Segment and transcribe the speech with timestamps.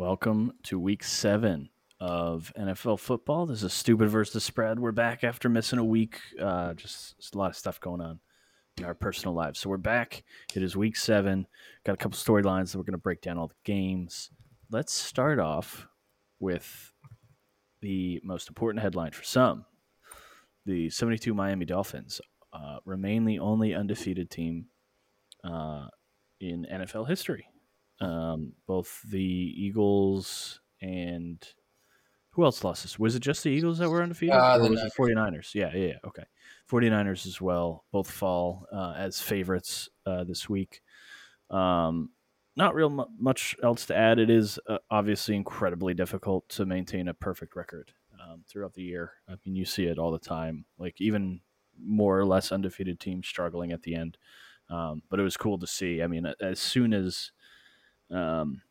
[0.00, 1.68] Welcome to week seven
[2.00, 3.44] of NFL football.
[3.44, 4.80] This is Stupid versus Spread.
[4.80, 6.18] We're back after missing a week.
[6.40, 8.18] Uh, just, just a lot of stuff going on
[8.78, 9.60] in our personal lives.
[9.60, 10.24] So we're back.
[10.54, 11.46] It is week seven.
[11.84, 14.30] Got a couple storylines that we're going to break down all the games.
[14.70, 15.86] Let's start off
[16.38, 16.94] with
[17.82, 19.66] the most important headline for some.
[20.64, 22.22] The 72 Miami Dolphins
[22.54, 24.68] uh, remain the only undefeated team
[25.44, 25.88] uh,
[26.40, 27.50] in NFL history.
[28.00, 31.46] Um, both the Eagles and
[32.30, 32.98] who else lost this?
[32.98, 34.36] Was it just the Eagles that were undefeated?
[34.36, 35.54] Uh, or the was it 49ers?
[35.54, 35.98] Yeah, yeah, yeah.
[36.06, 36.24] Okay.
[36.70, 37.84] 49ers as well.
[37.92, 40.80] Both fall uh, as favorites uh, this week.
[41.50, 42.10] Um,
[42.56, 44.18] not real mu- much else to add.
[44.18, 47.92] It is uh, obviously incredibly difficult to maintain a perfect record
[48.22, 49.12] um, throughout the year.
[49.28, 50.64] I mean, you see it all the time.
[50.78, 51.40] Like even
[51.82, 54.18] more or less undefeated teams struggling at the end.
[54.68, 56.02] Um, but it was cool to see.
[56.02, 57.32] I mean, as soon as
[58.10, 58.62] um,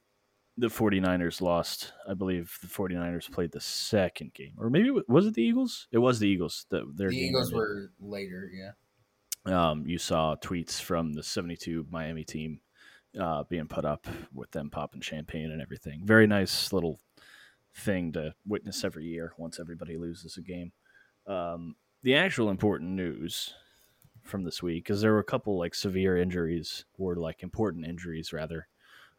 [0.58, 5.34] the 49ers lost, I believe the 49ers played the second game, or maybe was it
[5.36, 5.88] the Eagles?
[5.92, 6.66] It was the Eagles.
[6.70, 8.72] That their The Eagles were later, yeah.
[9.46, 12.60] Um, you saw tweets from the 72 Miami team
[13.20, 16.02] uh, being put up with them popping champagne and everything.
[16.06, 17.00] Very nice little
[17.74, 20.72] thing to witness every year once everybody loses a game.
[21.26, 23.54] Um, the actual important news
[24.24, 28.34] from this week because there were a couple like severe injuries or like important injuries
[28.34, 28.68] rather.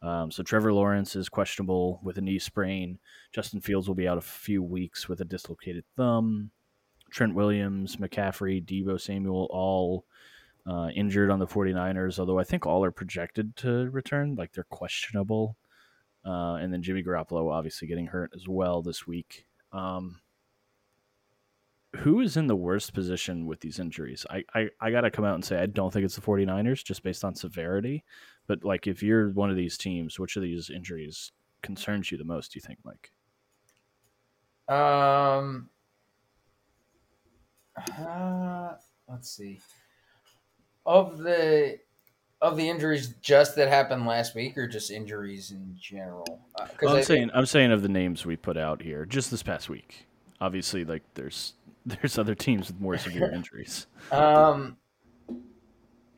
[0.03, 2.99] Um, so Trevor Lawrence is questionable with a knee sprain.
[3.33, 6.51] Justin Fields will be out a few weeks with a dislocated thumb.
[7.11, 10.07] Trent Williams, McCaffrey, Deebo Samuel, all
[10.67, 14.37] uh, injured on the 49ers, although I think all are projected to return.
[14.37, 15.57] Like they're questionable.
[16.25, 19.47] Uh, and then Jimmy Garoppolo obviously getting hurt as well this week.
[19.73, 20.21] Um,
[21.97, 24.25] who is in the worst position with these injuries?
[24.31, 26.85] I, I, I got to come out and say I don't think it's the 49ers
[26.85, 28.05] just based on severity.
[28.51, 31.31] But like if you're one of these teams, which of these injuries
[31.63, 33.13] concerns you the most, do you think, Mike?
[34.69, 35.69] Um,
[37.97, 38.73] uh,
[39.09, 39.61] let's see.
[40.85, 41.79] Of the
[42.43, 46.43] of the injuries just that happened last week, or just injuries in general?
[46.59, 49.31] Uh, Well, I'm I saying I'm saying of the names we put out here just
[49.31, 50.09] this past week.
[50.41, 51.53] Obviously, like there's
[51.87, 53.87] there's other teams with more severe injuries.
[54.11, 54.77] Um,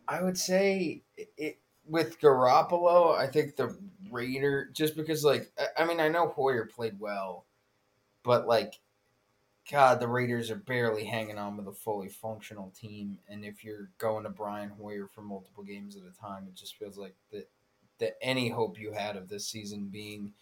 [0.09, 1.03] I would say
[1.37, 1.59] it
[1.93, 3.17] with Garoppolo.
[3.17, 3.77] I think the
[4.11, 7.45] Raider, just because, like, I- I mean, I know Hoyer played well,
[8.23, 8.81] but like,
[9.71, 13.19] God, the Raiders are barely hanging on with a fully functional team.
[13.29, 16.77] And if you're going to Brian Hoyer for multiple games at a time, it just
[16.77, 17.49] feels like that
[17.99, 20.33] that any hope you had of this season being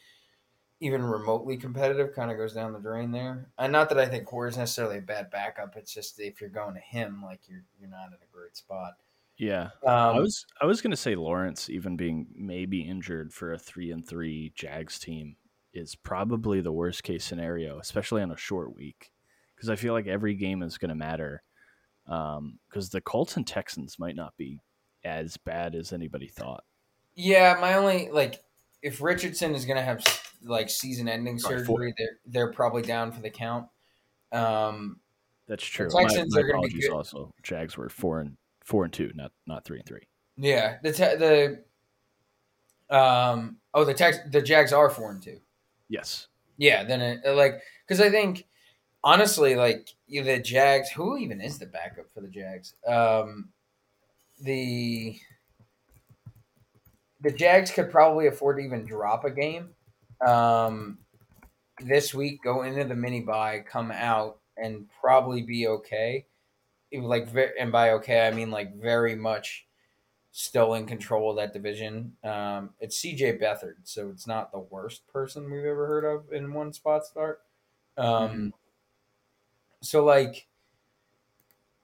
[0.81, 3.50] even remotely competitive kind of goes down the drain there.
[3.59, 5.77] And not that I think Hoyer's necessarily a bad backup.
[5.77, 8.97] It's just if you're going to him, like you're you're not in a great spot.
[9.41, 13.59] Yeah, Um, I was I was gonna say Lawrence even being maybe injured for a
[13.59, 15.37] three and three Jags team
[15.73, 19.12] is probably the worst case scenario, especially on a short week,
[19.56, 21.43] because I feel like every game is gonna matter.
[22.05, 24.61] Because the Colts and Texans might not be
[25.05, 26.65] as bad as anybody thought.
[27.15, 28.43] Yeah, my only like
[28.83, 30.05] if Richardson is gonna have
[30.43, 31.93] like season-ending surgery, four.
[31.97, 33.69] they're they're probably down for the count.
[34.33, 35.00] Um,
[35.49, 35.89] That's true.
[35.89, 36.91] Texans my, are gonna be good.
[36.91, 40.06] Also, Jags were four and four and two, not not three and three.
[40.37, 41.65] yeah, the te- the
[42.94, 45.41] um oh the Tex the Jags are four and two.
[45.88, 46.28] Yes.
[46.56, 48.47] Yeah, then it, like because I think
[49.03, 52.75] honestly, like the Jags, who even is the backup for the Jags?
[52.87, 53.50] Um,
[54.41, 55.19] the
[57.20, 59.70] the Jags could probably afford to even drop a game
[60.26, 60.99] um,
[61.81, 66.26] this week, go into the mini bye, come out, and probably be okay.
[66.93, 67.28] Like,
[67.59, 69.67] and by okay, I mean like very much
[70.33, 72.17] still in control of that division.
[72.23, 76.53] Um, it's CJ Beathard, so it's not the worst person we've ever heard of in
[76.53, 77.41] one spot start.
[77.97, 78.55] Um,
[79.83, 80.47] So like,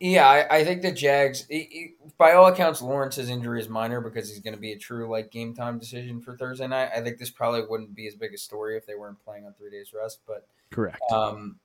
[0.00, 1.47] yeah, I, I think the Jags.
[1.49, 4.78] It, it, by all accounts, Lawrence's injury is minor because he's going to be a
[4.78, 6.91] true like game time decision for Thursday night.
[6.95, 9.54] I think this probably wouldn't be as big a story if they weren't playing on
[9.54, 11.01] three days rest, but Correct.
[11.10, 11.59] um,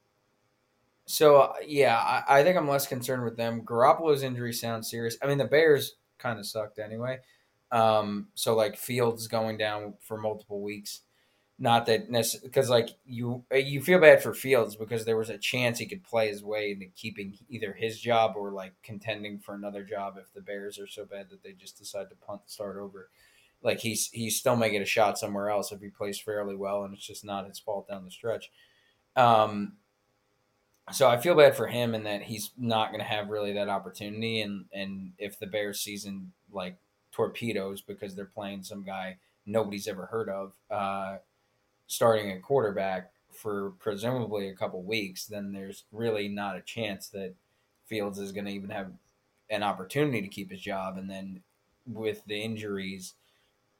[1.05, 3.61] so uh, yeah, I, I think I'm less concerned with them.
[3.61, 5.17] Garoppolo's injury sounds serious.
[5.21, 7.19] I mean, the Bears kind of sucked anyway.
[7.71, 11.01] Um, so like Fields going down for multiple weeks.
[11.57, 15.37] Not that necessarily because like you you feel bad for Fields because there was a
[15.37, 19.53] chance he could play his way into keeping either his job or like contending for
[19.53, 22.77] another job if the Bears are so bad that they just decide to punt start
[22.77, 23.09] over.
[23.61, 26.83] Like he's he's still may get a shot somewhere else if he plays fairly well
[26.83, 28.49] and it's just not his fault down the stretch.
[29.15, 29.73] Um,
[30.91, 33.69] so I feel bad for him in that he's not going to have really that
[33.69, 36.77] opportunity, and and if the Bears season like
[37.11, 41.17] torpedoes because they're playing some guy nobody's ever heard of, uh,
[41.87, 47.33] starting a quarterback for presumably a couple weeks, then there's really not a chance that
[47.85, 48.91] Fields is going to even have
[49.49, 50.97] an opportunity to keep his job.
[50.97, 51.41] And then
[51.85, 53.15] with the injuries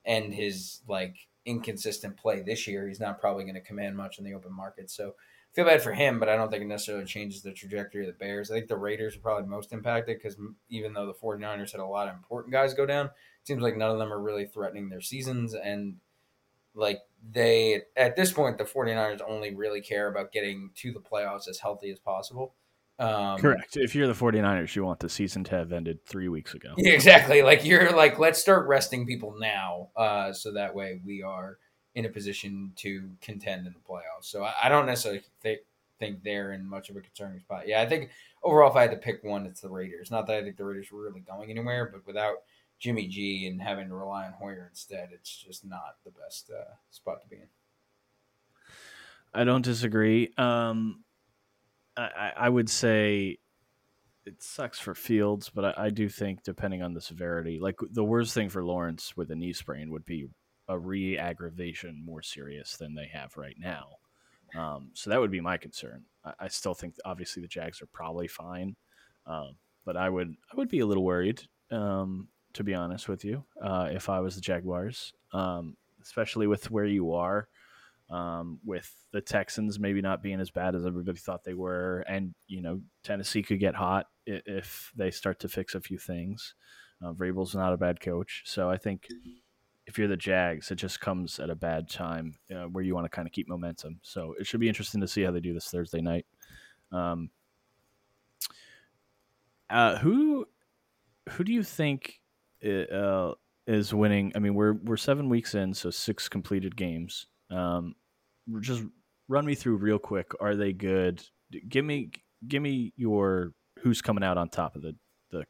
[0.06, 1.15] and his like
[1.45, 4.89] inconsistent play this year, he's not probably going to command much in the open market.
[4.89, 5.15] So
[5.53, 8.18] feel bad for him, but I don't think it necessarily changes the trajectory of the
[8.18, 8.50] Bears.
[8.50, 10.38] I think the Raiders are probably most impacted because
[10.69, 13.75] even though the 49ers had a lot of important guys go down, it seems like
[13.75, 15.53] none of them are really threatening their seasons.
[15.53, 15.95] And
[16.74, 17.00] like
[17.31, 21.59] they, at this point, the 49ers only really care about getting to the playoffs as
[21.59, 22.56] healthy as possible.
[22.97, 23.77] Um, Correct.
[23.77, 26.75] If you're the 49ers, you want the season to have ended three weeks ago.
[26.77, 27.42] Yeah, exactly.
[27.42, 31.57] Like you're like, let's start resting people now, uh, so that way we are
[31.95, 34.25] in a position to contend in the playoffs.
[34.25, 35.63] So I, I don't necessarily th-
[35.99, 37.67] think they're in much of a concerning spot.
[37.67, 38.09] Yeah, I think
[38.43, 40.11] overall, if I had to pick one, it's the Raiders.
[40.11, 42.38] Not that I think the Raiders were really going anywhere, but without
[42.79, 46.73] Jimmy G and having to rely on Hoyer instead, it's just not the best uh,
[46.89, 47.47] spot to be in.
[49.33, 50.33] I don't disagree.
[50.37, 51.03] Um,
[51.95, 53.37] I, I would say
[54.25, 58.03] it sucks for Fields, but I, I, do think depending on the severity, like the
[58.03, 60.27] worst thing for Lawrence with a knee sprain would be
[60.71, 63.88] a re-aggravation more serious than they have right now.
[64.57, 66.06] Um, so that would be my concern.
[66.23, 68.75] I, I, still think obviously the Jags are probably fine,
[69.25, 71.41] um, but I would I would be a little worried
[71.71, 76.69] um, to be honest with you uh, if I was the Jaguars, um, especially with
[76.71, 77.47] where you are
[78.09, 82.33] um, with the Texans maybe not being as bad as everybody thought they were, and
[82.47, 86.56] you know Tennessee could get hot if they start to fix a few things.
[87.03, 89.07] Uh, Vrabel's not a bad coach, so I think
[89.88, 93.06] if you're the Jags, it just comes at a bad time uh, where you want
[93.06, 94.00] to kind of keep momentum.
[94.04, 96.25] So it should be interesting to see how they do this Thursday night.
[96.92, 97.30] Um,
[99.69, 100.45] uh, who
[101.30, 102.19] who do you think
[102.63, 103.31] uh,
[103.68, 104.31] is winning?
[104.36, 107.28] I mean, we're we're seven weeks in, so six completed games.
[107.50, 107.95] Um,
[108.60, 108.83] just
[109.28, 110.31] run me through real quick.
[110.39, 111.24] Are they good?
[111.69, 112.12] Give me
[112.48, 114.95] give me your who's coming out on top of the
[115.31, 115.45] the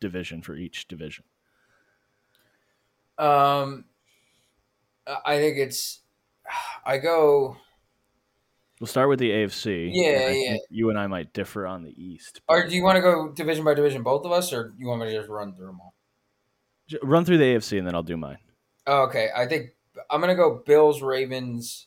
[0.00, 1.24] division for each division.
[3.18, 3.84] Um,
[5.06, 6.00] I think it's
[6.84, 7.56] I go.
[8.80, 9.90] We'll start with the AFC.
[9.92, 10.56] Yeah, yeah.
[10.68, 12.40] You and I might differ on the East.
[12.48, 15.00] Or do you want to go division by division, both of us, or you want
[15.00, 15.94] me to just run through them all?
[17.02, 18.38] Run through the AFC and then I'll do mine.
[18.86, 19.70] Okay, I think
[20.10, 21.86] I'm gonna go Bills, Ravens,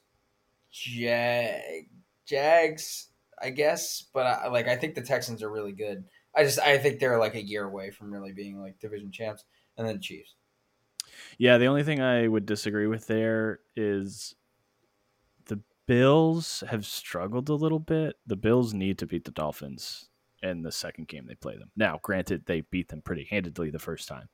[0.71, 1.89] Jag
[2.25, 3.09] Jags,
[3.39, 4.03] I guess.
[4.13, 6.05] But I, like, I think the Texans are really good.
[6.35, 9.43] I just I think they're like a year away from really being like division champs,
[9.77, 10.35] and then Chiefs.
[11.37, 14.35] Yeah, the only thing I would disagree with there is
[15.45, 18.15] the Bills have struggled a little bit.
[18.25, 20.09] The Bills need to beat the Dolphins
[20.43, 21.71] in the second game they play them.
[21.75, 24.29] Now, granted, they beat them pretty handedly the first time,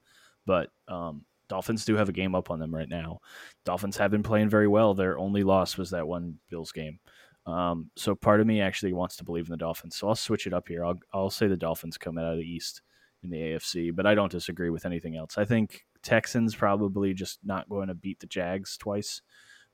[0.45, 3.19] but um, Dolphins do have a game up on them right now.
[3.65, 4.94] Dolphins have been playing very well.
[4.94, 7.00] Their only loss was that one Bills game.
[7.45, 9.95] Um, so part of me actually wants to believe in the Dolphins.
[9.95, 10.86] So I'll switch it up here.
[10.86, 12.81] I'll, I'll say the Dolphins come out of the East
[13.21, 15.38] in the AFC, but I don't disagree with anything else.
[15.38, 19.21] I think Texans probably just not going to beat the Jags twice.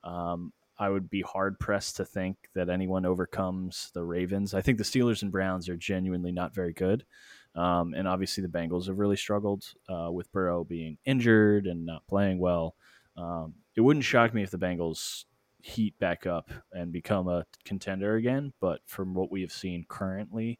[0.04, 4.54] Um, I would be hard pressed to think that anyone overcomes the Ravens.
[4.54, 7.06] I think the Steelers and Browns are genuinely not very good.
[7.54, 12.08] Um, and obviously, the Bengals have really struggled uh, with Burrow being injured and not
[12.08, 12.76] playing well.
[13.18, 15.26] Um, it wouldn't shock me if the Bengals
[15.62, 18.54] heat back up and become a contender again.
[18.62, 20.60] But from what we have seen currently,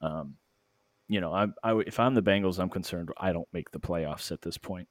[0.00, 0.36] um,
[1.08, 4.30] you know, I, I, if I'm the Bengals, I'm concerned I don't make the playoffs
[4.30, 4.88] at this point.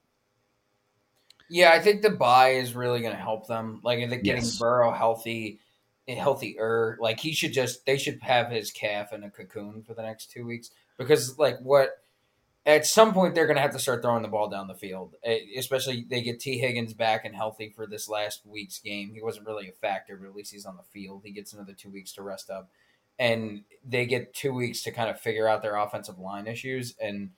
[1.50, 3.82] Yeah, I think the bye is really going to help them.
[3.84, 4.58] Like, I think getting yes.
[4.58, 5.60] Burrow healthy,
[6.08, 9.94] and healthier, like he should just they should have his calf in a cocoon for
[9.94, 12.02] the next two weeks because like what
[12.66, 15.16] at some point they're going to have to start throwing the ball down the field.
[15.58, 19.12] Especially they get Tee Higgins back and healthy for this last week's game.
[19.14, 21.22] He wasn't really a factor, but at least he's on the field.
[21.24, 22.70] He gets another two weeks to rest up,
[23.20, 26.96] and they get two weeks to kind of figure out their offensive line issues.
[27.00, 27.32] And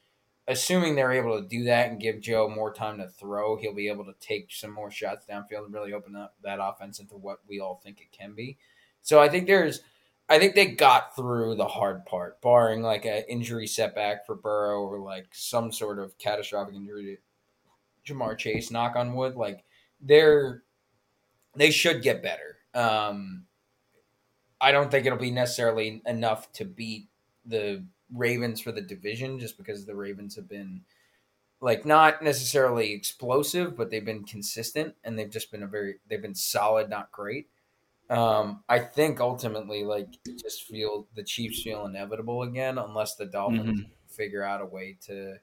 [0.48, 3.89] assuming they're able to do that and give Joe more time to throw, he'll be
[3.89, 7.39] able to take some more shots downfield and really open up that offense into what
[7.48, 8.58] we all think it can be.
[9.01, 9.82] So I think there's
[10.30, 14.82] I think they got through the hard part, barring like an injury setback for Burrow
[14.82, 17.18] or like some sort of catastrophic injury
[18.06, 18.70] to Ja'Marr Chase.
[18.70, 19.63] Knock on wood, like
[20.01, 20.63] they're
[21.56, 22.58] they should get better.
[22.74, 23.46] Um,
[24.60, 27.08] I don't think it'll be necessarily enough to beat
[27.46, 30.82] the Ravens for the division, just because the Ravens have been
[31.60, 36.22] like not necessarily explosive, but they've been consistent and they've just been a very they've
[36.22, 37.50] been solid, not great.
[38.10, 43.82] Um, I think ultimately, like, just feel the Chiefs feel inevitable again, unless the Dolphins
[43.82, 43.92] mm-hmm.
[44.08, 45.36] figure out a way to,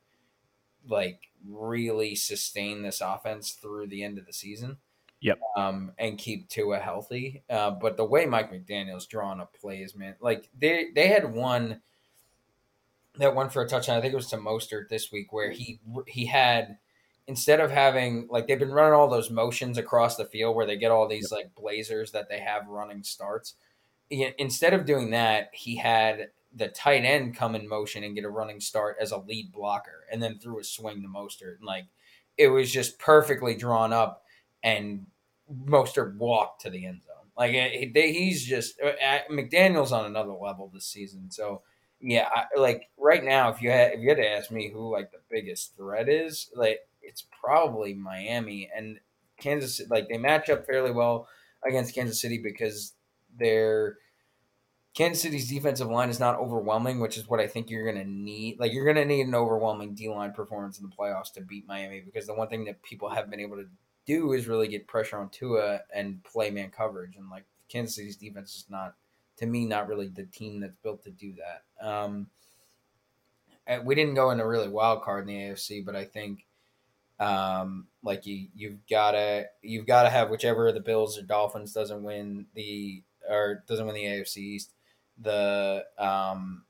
[0.88, 4.78] like, really sustain this offense through the end of the season.
[5.20, 5.40] Yep.
[5.56, 7.42] Um, and keep Tua healthy.
[7.50, 11.80] Uh, but the way Mike McDaniel's drawing up plays, man, like they they had one
[13.18, 13.96] that one for a touchdown.
[13.96, 16.78] I think it was to Mostert this week where he he had
[17.26, 20.76] instead of having like they've been running all those motions across the field where they
[20.76, 23.54] get all these like blazers that they have running starts.
[24.10, 28.30] Instead of doing that, he had the tight end come in motion and get a
[28.30, 31.56] running start as a lead blocker, and then threw a swing to Mostert.
[31.56, 31.86] And like
[32.36, 34.24] it was just perfectly drawn up,
[34.62, 35.06] and
[35.66, 37.14] Mostert walked to the end zone.
[37.36, 41.30] Like he's just uh, McDaniel's on another level this season.
[41.30, 41.62] So
[42.06, 44.92] yeah, I, like right now, if you had if you had to ask me who
[44.92, 49.00] like the biggest threat is, like it's probably Miami and
[49.38, 49.80] Kansas.
[49.88, 51.28] Like they match up fairly well
[51.66, 52.92] against Kansas City because
[53.38, 53.96] they're
[54.92, 58.10] Kansas City's defensive line is not overwhelming, which is what I think you're going to
[58.10, 58.60] need.
[58.60, 61.66] Like you're going to need an overwhelming D line performance in the playoffs to beat
[61.66, 63.66] Miami because the one thing that people have been able to
[64.04, 68.16] do is really get pressure on Tua and play man coverage, and like Kansas City's
[68.16, 68.94] defense is not
[69.38, 71.86] to me not really the team that's built to do that.
[71.86, 72.28] Um,
[73.84, 76.46] we didn't go into really wild card in the AFC, but I think
[77.18, 82.02] um, like you you've gotta you've gotta have whichever of the Bills or Dolphins doesn't
[82.02, 84.72] win the or doesn't win the AFC East.
[85.20, 86.64] The um,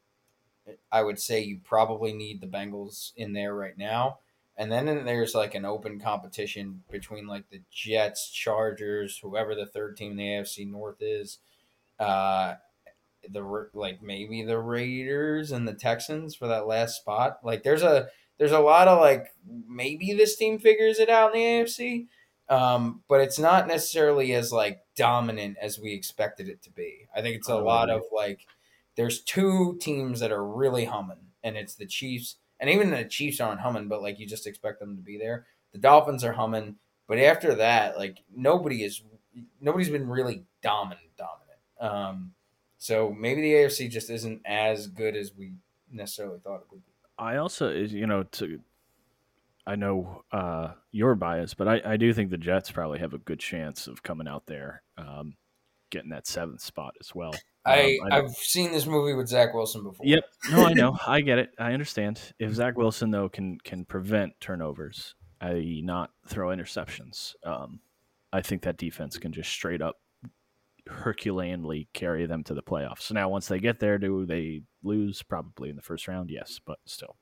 [0.92, 4.18] I would say you probably need the Bengals in there right now.
[4.56, 9.96] And then there's like an open competition between like the Jets, Chargers, whoever the third
[9.96, 11.38] team in the AFC North is,
[11.98, 12.54] uh,
[13.30, 17.38] the like maybe the Raiders and the Texans for that last spot.
[17.42, 18.08] Like there's a
[18.38, 19.28] there's a lot of like
[19.68, 22.06] maybe this team figures it out in the AFC,
[22.48, 27.06] um, but it's not necessarily as like dominant as we expected it to be.
[27.14, 28.40] I think it's a lot of like
[28.96, 33.40] there's two teams that are really humming, and it's the Chiefs, and even the Chiefs
[33.40, 35.46] aren't humming, but like you just expect them to be there.
[35.72, 36.76] The Dolphins are humming,
[37.08, 39.02] but after that, like nobody is
[39.60, 41.43] nobody's been really dominant dominant.
[41.84, 42.32] Um,
[42.78, 45.52] so maybe the AFC just isn't as good as we
[45.90, 46.92] necessarily thought it would be.
[47.18, 48.60] I also, you know, to
[49.66, 53.18] I know uh, your bias, but I, I do think the Jets probably have a
[53.18, 55.36] good chance of coming out there, um,
[55.90, 57.32] getting that seventh spot as well.
[57.64, 60.04] I, um, I have seen this movie with Zach Wilson before.
[60.04, 60.24] Yep.
[60.50, 60.98] No, I know.
[61.06, 61.50] I get it.
[61.58, 62.20] I understand.
[62.38, 67.80] If Zach Wilson though can can prevent turnovers, i.e., not throw interceptions, um,
[68.32, 69.96] I think that defense can just straight up
[70.88, 73.02] Herculeanly carry them to the playoffs.
[73.02, 75.22] So now, once they get there, do they lose?
[75.22, 77.16] Probably in the first round, yes, but still.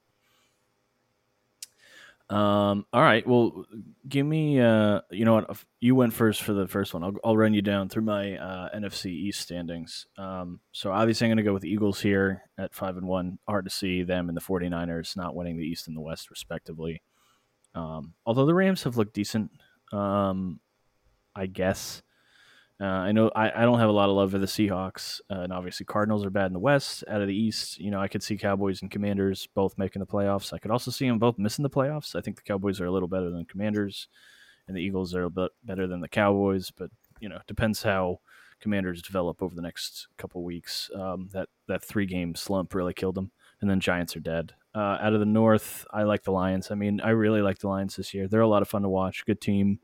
[2.33, 3.27] Um, all right.
[3.27, 3.67] Well,
[4.09, 4.59] give me.
[4.59, 5.65] Uh, you know what?
[5.81, 7.05] You went first for the first one.
[7.05, 10.07] I'll, I'll run you down through my uh, NFC East standings.
[10.17, 13.39] Um, so obviously, I'm going to go with Eagles here at five and one.
[13.47, 17.03] Hard to see them and the 49ers not winning the East and the West, respectively.
[17.75, 19.51] Um, although the Rams have looked decent,
[19.93, 20.59] um,
[21.37, 22.03] I guess.
[22.83, 25.43] Uh, I know I, I don't have a lot of love for the Seahawks, uh,
[25.43, 27.05] and obviously Cardinals are bad in the West.
[27.09, 30.07] Out of the East, you know, I could see Cowboys and Commanders both making the
[30.07, 30.53] playoffs.
[30.53, 32.17] I could also see them both missing the playoffs.
[32.17, 34.09] I think the Cowboys are a little better than Commanders,
[34.67, 36.73] and the Eagles are a bit better than the Cowboys.
[36.73, 38.19] But you know, depends how
[38.61, 40.91] Commanders develop over the next couple weeks.
[40.93, 44.55] Um, that that three game slump really killed them, and then Giants are dead.
[44.75, 46.73] Uh, out of the North, I like the Lions.
[46.73, 48.27] I mean, I really like the Lions this year.
[48.27, 49.25] They're a lot of fun to watch.
[49.25, 49.79] Good team,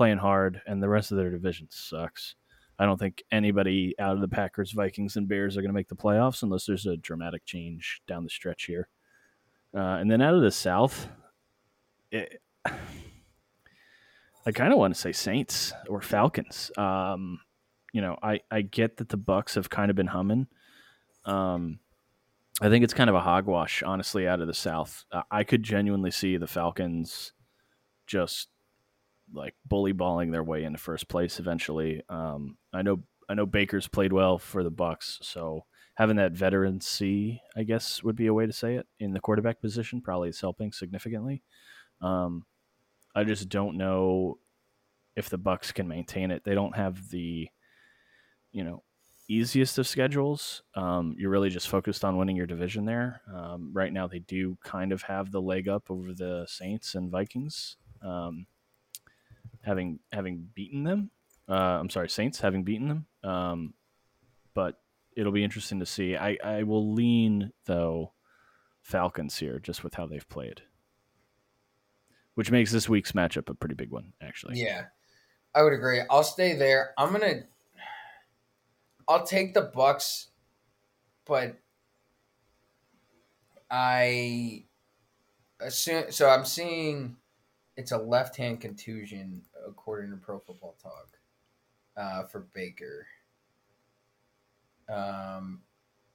[0.00, 2.34] playing hard, and the rest of their division sucks.
[2.78, 5.88] I don't think anybody out of the Packers, Vikings, and Bears are going to make
[5.88, 8.88] the playoffs unless there's a dramatic change down the stretch here.
[9.74, 11.06] Uh, and then out of the South,
[12.10, 16.70] it, I kind of want to say Saints or Falcons.
[16.78, 17.40] Um,
[17.92, 20.46] you know, I, I get that the Bucs have kind of been humming.
[21.26, 21.78] Um,
[22.62, 25.04] I think it's kind of a hogwash, honestly, out of the South.
[25.30, 27.34] I could genuinely see the Falcons
[28.06, 28.48] just
[29.32, 32.02] like bully balling their way into first place eventually.
[32.08, 37.42] Um, I know I know Baker's played well for the Bucs, so having that veterancy,
[37.56, 40.00] I guess, would be a way to say it in the quarterback position.
[40.00, 41.42] Probably is helping significantly.
[42.00, 42.44] Um,
[43.14, 44.38] I just don't know
[45.16, 46.42] if the Bucs can maintain it.
[46.44, 47.48] They don't have the,
[48.52, 48.82] you know,
[49.28, 50.62] easiest of schedules.
[50.74, 53.22] Um, you're really just focused on winning your division there.
[53.32, 57.10] Um, right now, they do kind of have the leg up over the Saints and
[57.10, 57.76] Vikings.
[58.02, 58.46] Um,
[59.62, 61.10] having having beaten them.
[61.48, 63.06] Uh, I'm sorry, Saints having beaten them.
[63.24, 63.74] Um,
[64.54, 64.76] but
[65.16, 66.16] it'll be interesting to see.
[66.16, 68.12] I, I will lean though
[68.82, 70.62] Falcons here just with how they've played,
[72.34, 74.60] which makes this week's matchup a pretty big one, actually.
[74.60, 74.84] Yeah,
[75.54, 76.00] I would agree.
[76.10, 76.92] I'll stay there.
[76.96, 77.42] I'm gonna.
[79.08, 80.26] I'll take the Bucs,
[81.26, 81.56] but
[83.70, 84.64] I
[85.60, 86.28] assume so.
[86.28, 87.16] I'm seeing
[87.76, 91.18] it's a left hand contusion according to Pro Football Talk,
[91.96, 93.06] uh, for Baker.
[94.88, 95.62] Um,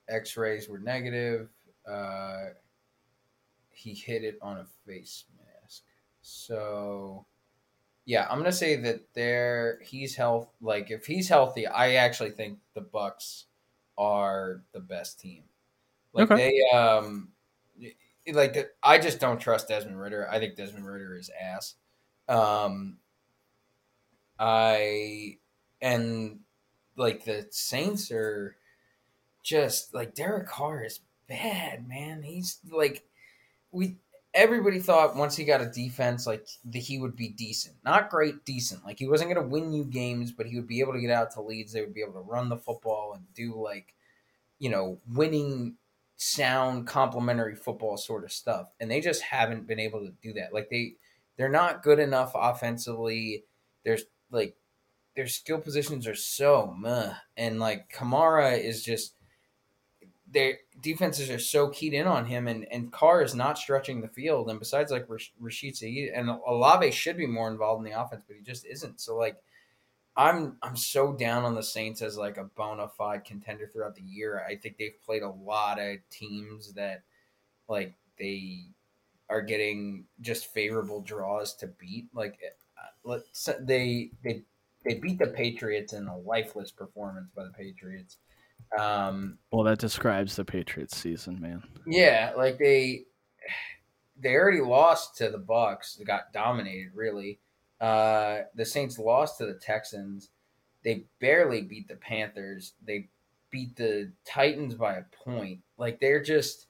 [0.07, 1.49] X-rays were negative.
[1.89, 2.49] Uh,
[3.71, 5.83] he hit it on a face mask.
[6.21, 7.25] So,
[8.05, 10.49] yeah, I'm gonna say that there he's health.
[10.61, 13.45] Like if he's healthy, I actually think the Bucs
[13.97, 15.43] are the best team.
[16.13, 16.51] Like Okay.
[16.71, 17.29] they um
[18.33, 20.27] like I just don't trust Desmond Ridder.
[20.29, 21.75] I think Desmond Ridder is ass.
[22.27, 22.97] Um
[24.39, 25.37] I
[25.81, 26.39] and
[26.95, 28.55] like the Saints are
[29.43, 32.23] just like Derek Carr is bad, man.
[32.23, 33.03] He's like
[33.71, 33.97] we
[34.33, 37.75] everybody thought once he got a defense like that he would be decent.
[37.83, 38.83] Not great, decent.
[38.85, 41.11] Like he wasn't going to win you games, but he would be able to get
[41.11, 41.71] out to leads.
[41.71, 43.95] They would be able to run the football and do like
[44.59, 45.75] you know, winning
[46.17, 48.71] sound complementary football sort of stuff.
[48.79, 50.53] And they just haven't been able to do that.
[50.53, 50.95] Like they
[51.37, 53.43] they're not good enough offensively.
[53.83, 54.03] There's
[54.35, 54.55] like
[55.15, 57.13] their skill positions are so meh.
[57.37, 59.15] And like Kamara is just
[60.31, 64.07] their defenses are so keyed in on him, and and Carr is not stretching the
[64.07, 64.49] field.
[64.49, 68.23] And besides, like Rash- Rashid Shaheed and Olave should be more involved in the offense,
[68.27, 68.99] but he just isn't.
[68.99, 69.37] So like,
[70.17, 74.01] I'm I'm so down on the Saints as like a bona fide contender throughout the
[74.01, 74.43] year.
[74.47, 77.03] I think they've played a lot of teams that
[77.69, 78.65] like they
[79.29, 82.07] are getting just favorable draws to beat.
[82.13, 82.39] Like,
[83.03, 84.43] let's they they
[84.83, 88.17] they beat the Patriots in a lifeless performance by the Patriots.
[88.79, 91.63] Um, Well, that describes the Patriots season, man.
[91.87, 93.05] yeah, like they
[94.19, 95.97] they already lost to the Bucs.
[95.97, 97.39] They got dominated really.
[97.81, 100.29] Uh, the Saints lost to the Texans.
[100.83, 102.73] They barely beat the Panthers.
[102.85, 103.09] They
[103.51, 105.59] beat the Titans by a point.
[105.77, 106.67] Like they're just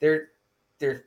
[0.00, 0.28] they're
[0.78, 1.04] they're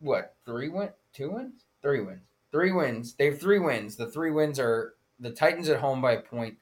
[0.00, 3.14] what three win two wins three wins three wins.
[3.14, 3.96] They have three wins.
[3.96, 6.56] The three wins are the Titans at home by a point,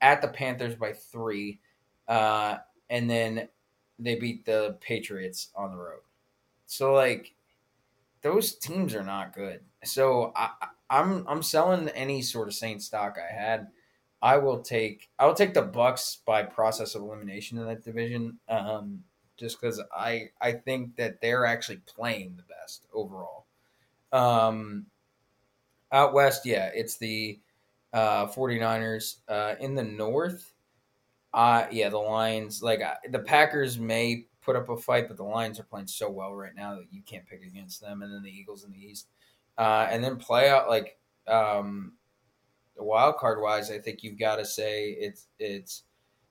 [0.00, 1.58] at the Panthers by three,
[2.06, 2.58] uh,
[2.88, 3.48] and then
[3.98, 6.02] they beat the Patriots on the road.
[6.66, 7.34] So like
[8.20, 9.62] those teams are not good.
[9.82, 10.50] So I,
[10.88, 13.66] I'm I'm selling any sort of Saint stock I had.
[14.22, 18.38] I will take I will take the Bucs by process of elimination in that division,
[18.48, 19.00] um,
[19.36, 23.46] just because I I think that they're actually playing the best overall.
[24.12, 24.86] Um,
[25.92, 27.38] out west, yeah, it's the
[27.92, 29.16] uh, 49ers.
[29.28, 30.52] Uh, in the north,
[31.34, 32.62] uh, yeah, the Lions.
[32.62, 36.10] Like uh, the Packers may put up a fight, but the Lions are playing so
[36.10, 38.02] well right now that you can't pick against them.
[38.02, 39.08] And then the Eagles in the East,
[39.58, 41.92] uh, and then play out like um,
[42.76, 43.70] wild card wise.
[43.70, 45.84] I think you've got to say it's it's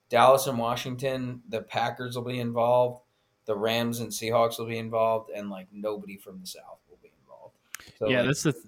[0.09, 1.41] Dallas and Washington.
[1.49, 3.01] The Packers will be involved.
[3.45, 7.11] The Rams and Seahawks will be involved, and like nobody from the South will be
[7.21, 7.55] involved.
[7.97, 8.53] So, yeah, like, that's the.
[8.53, 8.65] Th-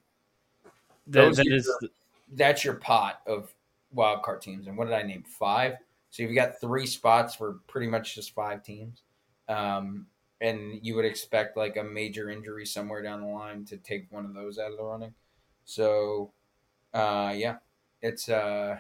[1.08, 1.90] Those that are is the-
[2.34, 3.54] that's your pot of
[3.92, 4.68] wild card teams.
[4.68, 5.24] And what did I name?
[5.24, 5.78] Five.
[6.10, 9.04] So you've got three spots for pretty much just five teams.
[9.48, 10.08] Um,
[10.42, 14.26] and you would expect like a major injury somewhere down the line to take one
[14.26, 15.14] of those out of the running.
[15.66, 16.34] So,
[16.94, 17.58] uh, yeah,
[18.02, 18.80] it's uh,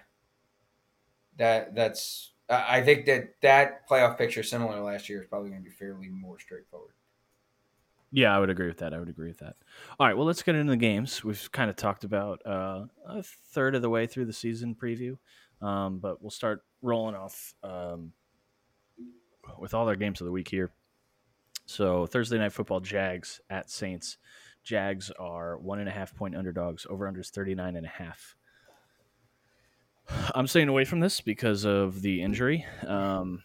[1.38, 2.31] that that's.
[2.49, 5.69] I I think that that playoff picture, similar to last year, is probably going to
[5.69, 6.93] be fairly more straightforward.
[8.15, 8.93] Yeah, I would agree with that.
[8.93, 9.56] I would agree with that.
[9.99, 11.23] All right, well, let's get into the games.
[11.23, 15.17] We've kind of talked about uh, a third of the way through the season preview,
[15.63, 18.12] um, but we'll start rolling off um,
[19.58, 20.69] with all our games of the week here.
[21.65, 24.19] So Thursday night football, Jags at Saints.
[24.63, 26.86] Jags are one and a half point underdogs.
[26.88, 28.36] Over unders 39 and a half.
[30.36, 32.63] I'm staying away from this because of the injury.
[32.86, 33.41] Um,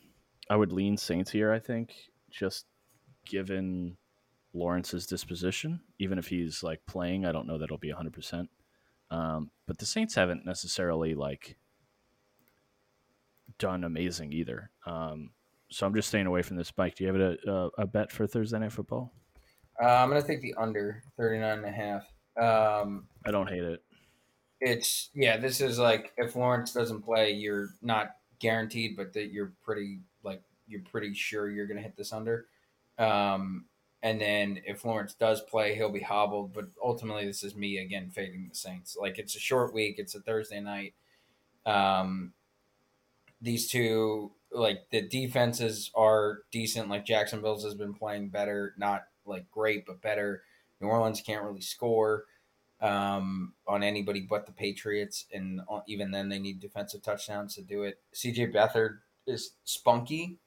[0.50, 1.94] I would lean Saints here, I think,
[2.30, 2.66] just
[3.24, 3.96] given
[4.58, 5.80] Lawrence's disposition.
[5.98, 8.48] Even if he's like playing, I don't know that it'll be 100%.
[9.10, 11.56] Um, but the Saints haven't necessarily like
[13.58, 14.70] done amazing either.
[14.86, 15.30] Um,
[15.70, 16.72] so I'm just staying away from this.
[16.76, 19.12] Mike, do you have a, a, a bet for Thursday night football?
[19.82, 22.02] Uh, I'm going to take the under 39 and a half.
[22.42, 23.82] Um, I don't hate it.
[24.60, 29.52] it's yeah this is like if lawrence doesn't play you're not guaranteed but that you're
[29.64, 32.46] pretty like you're pretty sure you're going to hit this under
[32.98, 33.64] um
[34.02, 38.10] and then if lawrence does play he'll be hobbled but ultimately this is me again
[38.10, 40.94] fading the saints like it's a short week it's a thursday night
[41.66, 42.32] um
[43.40, 49.50] these two like the defenses are decent like jacksonville's has been playing better not like
[49.50, 50.42] great but better
[50.80, 52.24] new orleans can't really score
[52.80, 57.62] um, on anybody but the Patriots, and uh, even then they need defensive touchdowns to
[57.62, 58.00] do it.
[58.14, 60.38] CJ Beathard is spunky.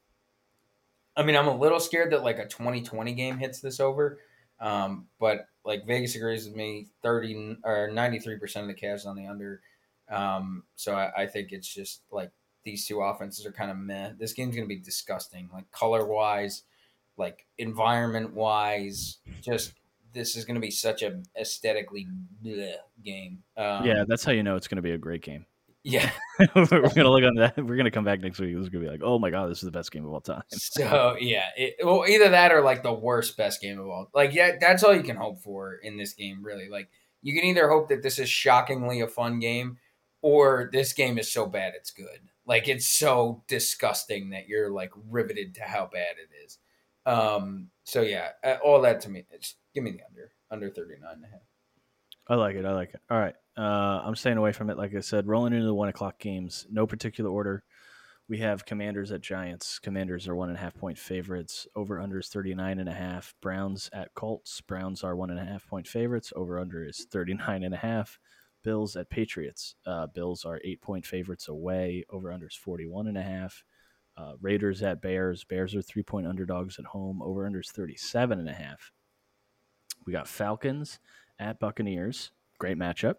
[1.15, 4.19] I mean, I'm a little scared that like a 2020 game hits this over.
[4.61, 9.05] Um, but like Vegas agrees with me, thirty or ninety three percent of the cash
[9.05, 9.61] on the under.
[10.09, 12.31] Um, so I, I think it's just like
[12.63, 14.11] these two offenses are kind of meh.
[14.17, 16.63] This game's gonna be disgusting, like color wise,
[17.17, 19.17] like environment wise.
[19.41, 19.73] Just
[20.13, 22.07] this is gonna be such a aesthetically
[22.43, 23.43] bleh game.
[23.57, 25.45] Um, yeah, that's how you know it's going to be a great game.
[25.83, 26.11] Yeah.
[26.55, 27.57] we're going to look on that.
[27.57, 28.53] We're going to come back next week.
[28.53, 30.43] Going to be like, oh my god, this is the best game of all time.
[30.49, 34.09] So yeah, it, well, either that or like the worst best game of all.
[34.13, 36.43] Like yeah, that's all you can hope for in this game.
[36.43, 36.89] Really, like
[37.21, 39.77] you can either hope that this is shockingly a fun game,
[40.21, 42.29] or this game is so bad it's good.
[42.45, 46.59] Like it's so disgusting that you're like riveted to how bad it is.
[47.05, 47.69] Um.
[47.83, 48.29] So yeah,
[48.63, 51.41] all that to me, it's, give me the under under 39 and a half.
[52.27, 52.65] I like it.
[52.65, 53.01] I like it.
[53.09, 53.35] All right.
[53.57, 54.77] Uh, I'm staying away from it.
[54.77, 57.63] Like I said, rolling into the one o'clock games, no particular order.
[58.29, 59.77] We have Commanders at Giants.
[59.79, 61.67] Commanders are one and a half point favorites.
[61.75, 63.33] Over under is 39 and a half.
[63.41, 64.61] Browns at Colts.
[64.61, 66.31] Browns are one and a half point favorites.
[66.35, 68.19] Over under is 39 and a half.
[68.63, 69.75] Bills at Patriots.
[69.85, 72.05] Uh, Bills are eight point favorites away.
[72.09, 73.65] Over under is 41 and a half.
[74.15, 75.43] Uh, Raiders at Bears.
[75.43, 77.21] Bears are three point underdogs at home.
[77.21, 78.93] Over under is 37 and a half.
[80.05, 80.99] We got Falcons
[81.41, 82.31] at Buccaneers.
[82.59, 83.15] Great matchup.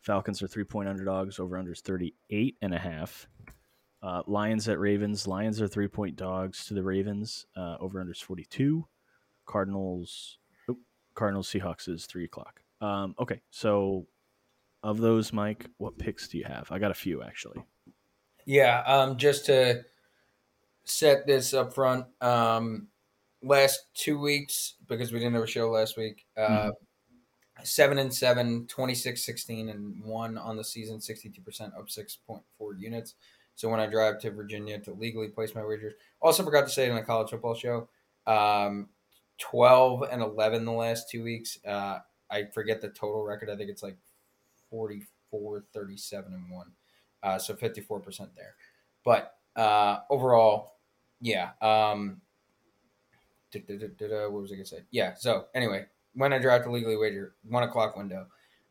[0.00, 1.38] Falcons are three point underdogs.
[1.38, 3.28] Over under is 38 and a half.
[4.02, 5.26] Uh, Lions at Ravens.
[5.26, 7.46] Lions are three point dogs to the Ravens.
[7.56, 8.86] Uh, over under is 42.
[9.44, 10.38] Cardinals.
[10.68, 10.76] Oh,
[11.14, 12.62] Cardinals Seahawks is three o'clock.
[12.80, 14.06] Um, okay, so
[14.82, 16.70] of those, Mike, what picks do you have?
[16.70, 17.64] I got a few actually.
[18.44, 19.82] Yeah, um, just to
[20.84, 22.88] set this up front, um,
[23.42, 26.72] last two weeks, because we didn't have a show last week, uh, Mhm.
[27.62, 32.42] 7 and 7, 26, 16, and 1 on the season, 62% up 6.4
[32.78, 33.14] units.
[33.54, 36.86] So when I drive to Virginia to legally place my wagers, also forgot to say
[36.86, 37.88] it in the college football show,
[38.26, 38.88] um,
[39.38, 41.58] 12 and 11 the last two weeks.
[41.66, 43.48] Uh, I forget the total record.
[43.48, 43.96] I think it's like
[44.70, 46.66] 44, 37, and 1.
[47.22, 48.54] Uh, so 54% there.
[49.04, 50.76] But uh, overall,
[51.20, 51.50] yeah.
[51.62, 52.20] Um,
[53.52, 54.82] what was I going to say?
[54.90, 55.14] Yeah.
[55.14, 58.26] So anyway, when I drive to legally wager, 1 o'clock window.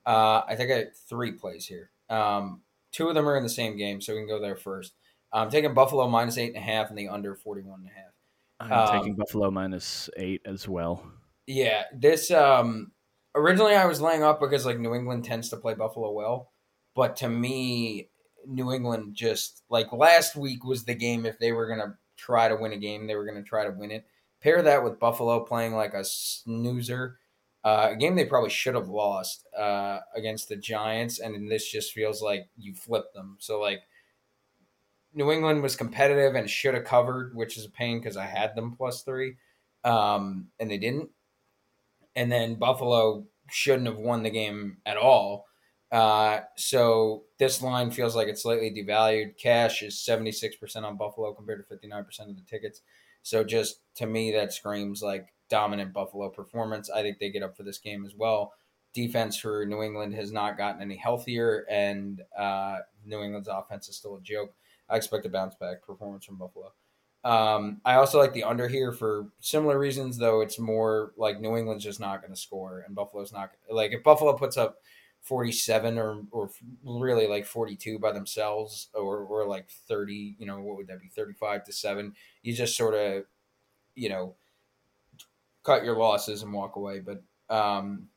[0.06, 1.92] Uh, I think I had three plays here.
[2.10, 4.94] Um, two of them are in the same game, so we can go there first.
[5.32, 8.14] I'm taking Buffalo minus eight and a half and the under 41 and a half.
[8.60, 11.04] I'm Um, taking Buffalo minus eight as well.
[11.48, 12.92] Yeah, this um
[13.36, 16.52] originally I was laying up because like New England tends to play Buffalo well,
[16.96, 18.10] but to me
[18.48, 22.48] New England just like last week was the game if they were going to try
[22.48, 24.06] to win a game, they were going to try to win it.
[24.42, 27.18] Pair that with Buffalo playing like a snoozer,
[27.66, 31.94] uh, a game they probably should have lost uh, against the Giants, and this just
[31.94, 33.38] feels like you flipped them.
[33.40, 33.82] So like
[35.16, 38.56] New England was competitive and should have covered, which is a pain because I had
[38.56, 39.38] them plus three,
[39.84, 41.10] um, and they didn't.
[42.16, 45.48] And then Buffalo shouldn't have won the game at all.
[45.92, 49.38] Uh, so this line feels like it's slightly devalued.
[49.38, 52.82] Cash is 76% on Buffalo compared to 59% of the tickets.
[53.24, 56.90] So just to me, that screams like dominant Buffalo performance.
[56.90, 58.54] I think they get up for this game as well.
[58.94, 63.98] Defense for New England has not gotten any healthier, and uh, New England's offense is
[63.98, 64.54] still a joke.
[64.90, 66.72] I expect a bounce back performance from Buffalo.
[67.26, 71.58] Um, I also like the under here for similar reasons, though it's more like New
[71.58, 74.78] England's just not going to score, and Buffalo's not like if Buffalo puts up
[75.22, 76.52] forty seven or or
[76.84, 81.02] really like forty two by themselves, or or like thirty, you know, what would that
[81.02, 82.14] be, thirty five to seven?
[82.44, 83.24] You just sort of,
[83.96, 84.36] you know,
[85.66, 87.00] cut your losses and walk away.
[87.00, 87.24] But
[87.54, 88.10] um,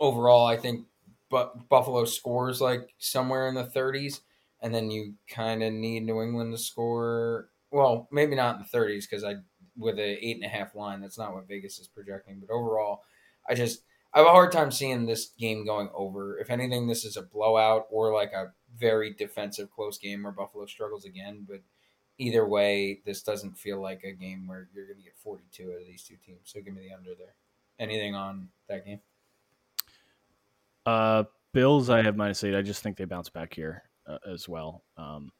[0.00, 0.86] overall, I think
[1.30, 4.20] Buffalo scores like somewhere in the thirties
[4.64, 7.50] and then you kind of need New England to score.
[7.70, 9.36] Well, maybe not in the 30s because I
[9.76, 11.02] with a eight and a half line.
[11.02, 12.40] That's not what Vegas is projecting.
[12.40, 13.02] But overall,
[13.46, 13.82] I just
[14.14, 16.38] I have a hard time seeing this game going over.
[16.38, 20.64] If anything, this is a blowout or like a very defensive close game where Buffalo
[20.64, 21.44] struggles again.
[21.46, 21.60] But
[22.18, 25.80] either way, this doesn't feel like a game where you're going to get 42 out
[25.80, 26.40] of these two teams.
[26.44, 27.34] So give me the under there.
[27.78, 29.00] Anything on that game?
[30.86, 32.54] Uh, Bills, I have minus eight.
[32.54, 34.82] I just think they bounce back here uh, as well.
[34.96, 35.32] Um,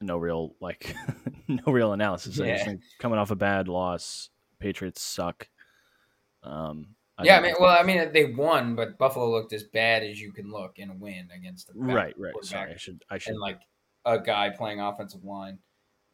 [0.00, 0.94] no real like,
[1.48, 2.40] no real analysis.
[2.40, 5.48] I just think coming off a bad loss, Patriots suck.
[6.42, 6.88] Um,
[7.22, 10.32] yeah, I mean, well, I mean, they won, but Buffalo looked as bad as you
[10.32, 12.32] can look in a win against the right, right.
[12.42, 13.32] Sorry, I should, I should.
[13.32, 13.60] and like
[14.04, 15.58] a guy playing offensive line.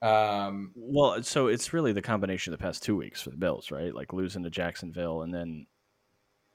[0.02, 3.70] Um, Well, so it's really the combination of the past two weeks for the Bills,
[3.70, 3.94] right?
[3.94, 5.66] Like losing to Jacksonville and then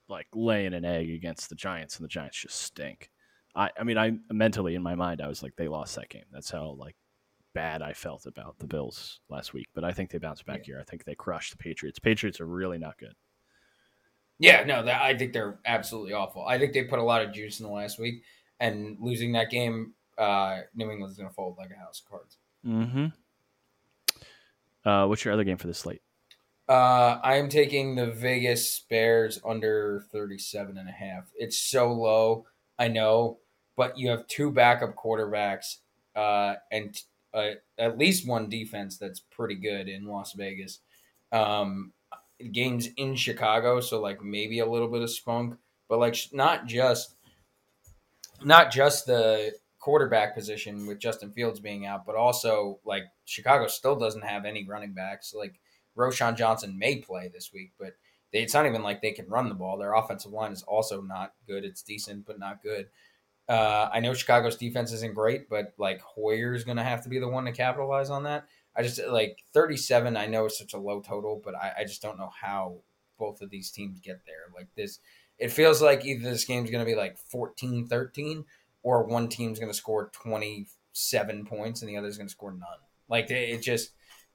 [0.07, 3.09] like laying an egg against the Giants, and the Giants just stink.
[3.55, 6.25] I, I mean, I mentally in my mind, I was like, they lost that game.
[6.31, 6.95] That's how like
[7.53, 9.67] bad I felt about the Bills last week.
[9.73, 10.79] But I think they bounced back here.
[10.79, 11.99] I think they crushed the Patriots.
[11.99, 13.13] Patriots are really not good.
[14.37, 16.45] Yeah, no, that, I think they're absolutely awful.
[16.45, 18.23] I think they put a lot of juice in the last week,
[18.59, 22.37] and losing that game, uh, New England's going to fold like a house of cards.
[22.65, 23.07] Mm-hmm.
[24.87, 26.01] Uh, what's your other game for this slate?
[26.67, 31.25] Uh, I am taking the Vegas Bears under 37 and a half.
[31.35, 32.45] It's so low,
[32.79, 33.39] I know,
[33.75, 35.77] but you have two backup quarterbacks
[36.15, 36.97] uh, and
[37.33, 40.79] uh, at least one defense that's pretty good in Las Vegas.
[41.31, 41.91] Um,
[42.51, 45.55] games in Chicago, so like maybe a little bit of spunk,
[45.89, 47.15] but like not just
[48.43, 49.53] not just the
[49.85, 54.65] quarterback position with Justin Fields being out, but also like Chicago still doesn't have any
[54.65, 55.31] running backs.
[55.31, 55.59] Like
[55.95, 57.91] Roschon Johnson may play this week, but
[58.33, 59.77] they, it's not even like they can run the ball.
[59.77, 61.63] Their offensive line is also not good.
[61.63, 62.87] It's decent, but not good.
[63.47, 67.19] Uh, I know Chicago's defense isn't great, but like Hoyer's going to have to be
[67.19, 68.47] the one to capitalize on that.
[68.75, 70.17] I just like 37.
[70.17, 72.77] I know is such a low total, but I, I just don't know how
[73.19, 74.51] both of these teams get there.
[74.51, 74.97] Like this,
[75.37, 78.45] it feels like either this game's going to be like 14 13
[78.85, 82.77] or one team's going to score 27 points and the other's going to score none.
[83.09, 83.89] Like it just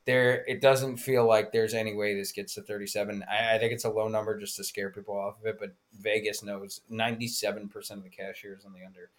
[0.07, 3.25] there, it doesn't feel like there's any way this gets to 37.
[3.31, 5.77] I, I think it's a low number just to scare people off of it, but
[6.01, 9.11] Vegas knows 97% of the cashiers on the under.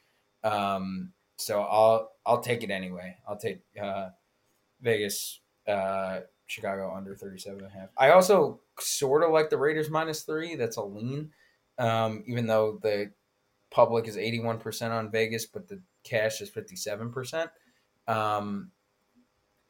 [0.43, 3.15] Um, so I'll I'll take it anyway.
[3.25, 4.09] I'll take uh,
[4.81, 7.89] Vegas, uh, Chicago under 37 and a half.
[7.97, 10.55] I also sort of like the Raiders minus three.
[10.55, 11.31] That's a lean,
[11.77, 13.11] um, even though the
[13.71, 17.49] public is 81% on Vegas, but the cash is 57%.
[18.07, 18.71] Um,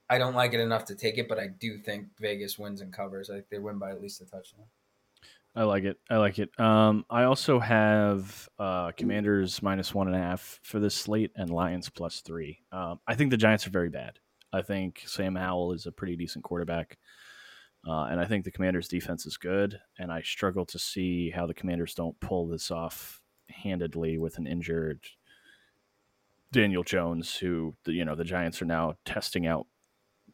[0.10, 2.92] I don't like it enough to take it, but I do think Vegas wins and
[2.92, 3.30] covers.
[3.30, 4.66] I think they win by at least a touchdown.
[5.56, 5.98] I like it.
[6.10, 6.58] I like it.
[6.60, 11.50] Um, I also have uh, Commanders minus one and a half for this slate and
[11.50, 12.60] Lions plus three.
[12.72, 14.20] Um, I think the Giants are very bad.
[14.54, 16.98] I think Sam Howell is a pretty decent quarterback.
[17.88, 19.80] Uh, and I think the Commanders' defense is good.
[20.00, 23.21] And I struggle to see how the Commanders don't pull this off
[23.52, 25.02] handedly with an injured
[26.52, 29.68] Daniel Jones, who you know the Giants are now testing out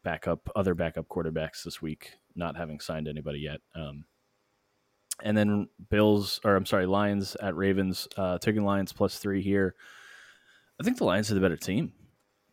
[0.02, 3.60] backup other backup quarterbacks this week, not having signed anybody yet.
[3.74, 4.04] Um,
[5.22, 9.74] and then Bills, or I'm sorry, Lions at Ravens, uh, taking Lions plus three here.
[10.80, 11.92] I think the Lions are the better team.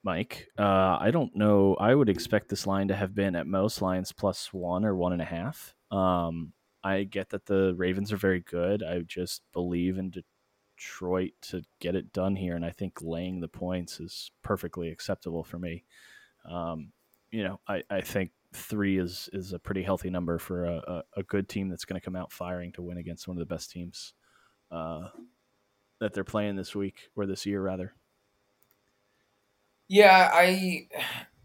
[0.05, 0.47] Mike.
[0.57, 1.75] Uh, I don't know.
[1.79, 5.13] I would expect this line to have been at most Lions plus one or one
[5.13, 5.73] and a half.
[5.89, 8.83] Um, I get that the Ravens are very good.
[8.83, 10.11] I just believe in
[10.77, 15.43] Detroit to get it done here, and I think laying the points is perfectly acceptable
[15.43, 15.83] for me.
[16.49, 16.91] Um,
[17.31, 21.03] you know, I, I think three is is a pretty healthy number for a, a,
[21.17, 23.53] a good team that's going to come out firing to win against one of the
[23.53, 24.13] best teams
[24.71, 25.07] uh,
[25.99, 27.93] that they're playing this week or this year rather.
[29.87, 30.87] Yeah, I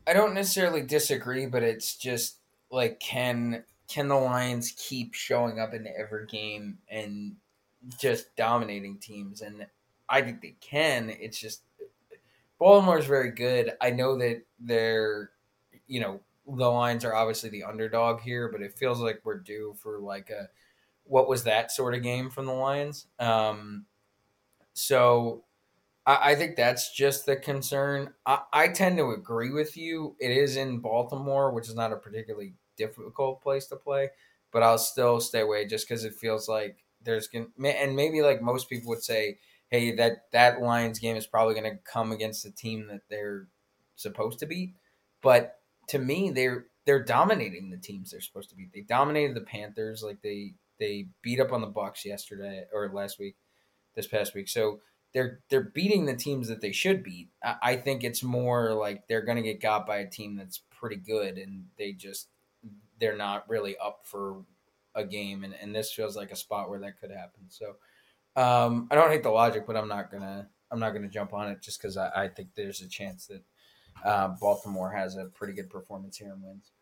[0.06, 2.38] I don't necessarily disagree, but it's just
[2.70, 7.36] like can can the Lions keep showing up in every game and
[7.98, 9.40] just dominating teams?
[9.40, 9.66] And
[10.08, 11.10] I think they can.
[11.10, 11.62] It's just
[12.58, 13.72] Baltimore's very good.
[13.80, 15.30] I know that they're
[15.86, 19.74] you know the Lions are obviously the underdog here, but it feels like we're due
[19.78, 20.48] for like a
[21.04, 23.06] what was that sort of game from the Lions.
[23.18, 23.86] Um,
[24.72, 25.44] so
[26.06, 28.12] I, think that's just the concern.
[28.26, 30.16] I, I tend to agree with you.
[30.18, 34.10] It is in Baltimore, which is not a particularly difficult place to play,
[34.50, 38.42] but I'll still stay away just because it feels like there's gonna and maybe like
[38.42, 42.50] most people would say, hey, that that Lions game is probably to come against the
[42.50, 43.48] team that they're
[43.96, 44.74] supposed to beat,
[45.22, 48.72] but to me, they're they're dominating the teams they're supposed to beat.
[48.72, 53.18] They dominated the Panthers, like they they beat up on the Bucs yesterday or last
[53.18, 53.36] week,
[53.94, 54.48] this past week.
[54.48, 54.80] So
[55.12, 57.30] they're they're beating the teams that they should beat.
[57.42, 60.96] I, I think it's more like they're to get got by a team that's pretty
[60.96, 62.28] good, and they just
[63.00, 64.44] they're not really up for
[64.94, 67.42] a game, and, and this feels like a spot where that could happen.
[67.48, 67.76] So
[68.36, 71.50] um, I don't hate the logic, but I'm not gonna I'm not gonna jump on
[71.50, 73.42] it just because I, I think there's a chance that
[74.04, 76.72] uh, Baltimore has a pretty good performance here and wins,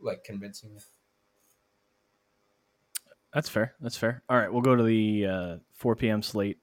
[0.00, 0.80] like convincingly.
[3.34, 3.74] That's fair.
[3.80, 4.22] That's fair.
[4.28, 6.22] All right, we'll go to the uh, 4 p.m.
[6.22, 6.58] slate.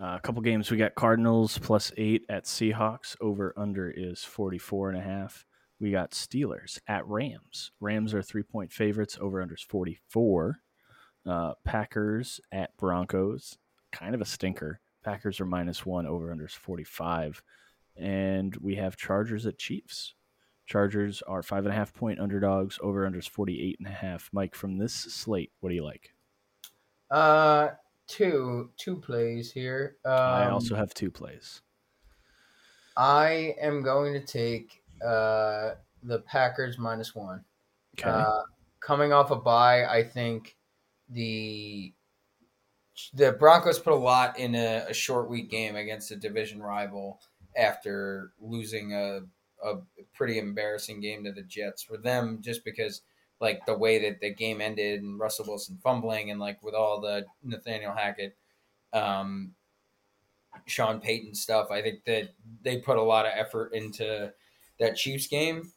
[0.00, 0.70] Uh, a couple games.
[0.70, 3.16] We got Cardinals plus eight at Seahawks.
[3.20, 5.44] Over under is 44 and a half.
[5.80, 7.70] We got Steelers at Rams.
[7.80, 9.18] Rams are three point favorites.
[9.20, 10.60] Over under is 44.
[11.26, 13.58] Uh, Packers at Broncos.
[13.92, 14.80] Kind of a stinker.
[15.04, 16.06] Packers are minus one.
[16.06, 17.42] Over under is 45
[17.98, 20.14] and we have Chargers at Chiefs.
[20.66, 22.78] Chargers are five and a half point underdogs.
[22.82, 24.28] Over unders 48 and a half.
[24.32, 26.14] Mike, from this slate, what do you like?
[27.10, 27.68] Uh,
[28.06, 29.96] two two plays here.
[30.04, 31.62] Um, I also have two plays.
[32.96, 37.44] I am going to take uh the Packers minus one.
[37.98, 38.08] Okay.
[38.08, 38.42] Uh,
[38.80, 40.56] coming off a bye, I think
[41.08, 41.92] the
[43.14, 47.20] the Broncos put a lot in a, a short week game against a division rival
[47.56, 49.20] after losing a
[49.64, 49.74] a
[50.14, 53.02] pretty embarrassing game to the Jets for them, just because
[53.40, 57.00] like the way that the game ended and Russell Wilson fumbling and like with all
[57.00, 58.36] the Nathaniel Hackett,
[58.92, 59.52] um,
[60.66, 61.70] Sean Payton stuff.
[61.70, 62.30] I think that
[62.62, 64.32] they put a lot of effort into
[64.78, 65.72] that Chiefs game,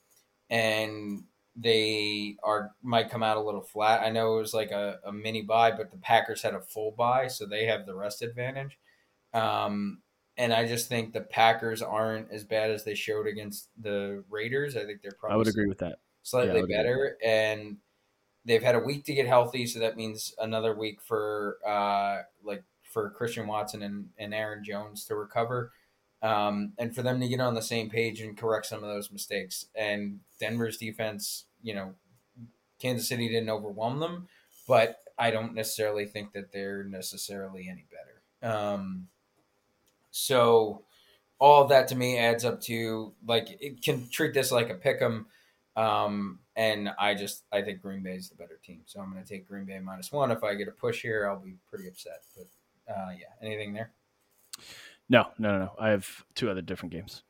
[0.50, 1.24] and
[1.56, 4.02] they are might come out a little flat.
[4.02, 6.92] I know it was like a, a mini bye, but the Packers had a full
[6.92, 8.78] bye, so they have the rest advantage.
[9.34, 10.02] Um,
[10.38, 14.76] and I just think the Packers aren't as bad as they showed against the Raiders.
[14.76, 16.00] I think they're probably I would agree with that.
[16.24, 17.78] slightly yeah, better, and
[18.46, 22.64] they've had a week to get healthy, so that means another week for uh, like
[22.84, 25.72] for Christian Watson and, and Aaron Jones to recover.
[26.22, 29.12] Um, and for them to get on the same page and correct some of those
[29.12, 29.66] mistakes.
[29.76, 31.96] And Denver's defense, you know,
[32.80, 34.28] Kansas City didn't overwhelm them,
[34.68, 38.54] but I don't necessarily think that they're necessarily any better.
[38.56, 39.08] Um,
[40.12, 40.84] so
[41.40, 45.02] all that to me adds up to like it can treat this like a pick
[45.02, 45.28] 'em.
[45.76, 49.24] Um, and I just I think Green Bay is the better team, so I'm going
[49.24, 50.32] to take Green Bay minus one.
[50.32, 52.24] If I get a push here, I'll be pretty upset.
[52.36, 53.92] But uh, yeah, anything there?
[55.12, 55.72] No, no, no, no.
[55.78, 57.24] I have two other different games.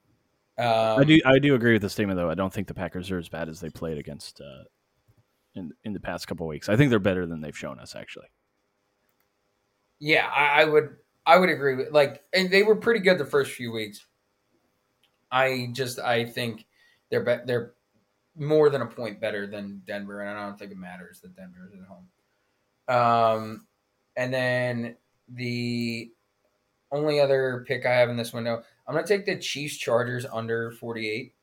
[0.60, 2.30] Um, I do, I do agree with the statement though.
[2.30, 4.66] I don't think the Packers are as bad as they played against uh,
[5.56, 6.70] in in the past couple weeks.
[6.70, 8.28] I think they're better than they've shown us actually.
[9.98, 13.26] Yeah, I, I would, I would agree with like, and they were pretty good the
[13.26, 14.06] first few weeks.
[15.32, 16.68] I just, I think
[17.10, 17.74] they're be- they're
[18.36, 21.68] more than a point better than Denver, and I don't think it matters that Denver
[21.68, 22.06] is at home.
[22.88, 23.66] Um,
[24.16, 24.98] and then
[25.30, 26.12] the
[26.92, 30.26] only other pick I have in this window, I'm going to take the Chiefs Chargers
[30.26, 31.34] under 48.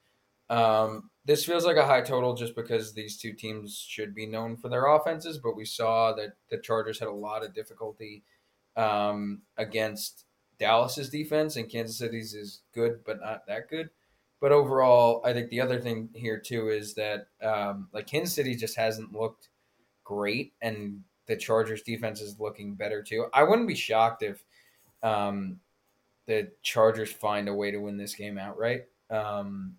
[0.51, 4.57] Um, this feels like a high total just because these two teams should be known
[4.57, 8.23] for their offenses, but we saw that the Chargers had a lot of difficulty
[8.77, 10.25] um, against
[10.59, 13.91] Dallas's defense, and Kansas City's is good, but not that good.
[14.41, 18.55] But overall, I think the other thing here too is that um, like Kansas City
[18.55, 19.49] just hasn't looked
[20.05, 23.27] great, and the Chargers defense is looking better too.
[23.35, 24.45] I wouldn't be shocked if
[25.03, 25.61] um,
[26.27, 28.85] the Chargers find a way to win this game outright.
[29.11, 29.77] Um,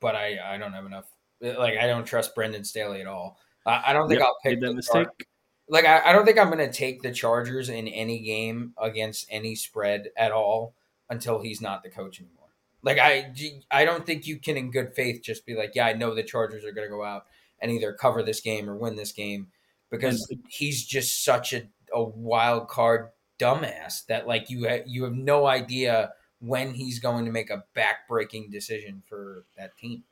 [0.00, 1.06] but I, I don't have enough.
[1.40, 3.38] Like I don't trust Brandon Staley at all.
[3.64, 5.06] I, I don't think yep, I'll pick the mistake.
[5.06, 5.26] Char-
[5.68, 9.26] like I, I don't think I'm going to take the Chargers in any game against
[9.30, 10.74] any spread at all
[11.08, 12.48] until he's not the coach anymore.
[12.82, 13.32] Like I,
[13.70, 16.22] I don't think you can in good faith just be like, yeah, I know the
[16.22, 17.26] Chargers are going to go out
[17.60, 19.46] and either cover this game or win this game
[19.90, 21.62] because he's just such a,
[21.94, 27.24] a wild card dumbass that like you ha- you have no idea when he's going
[27.24, 30.04] to make a backbreaking decision for that team.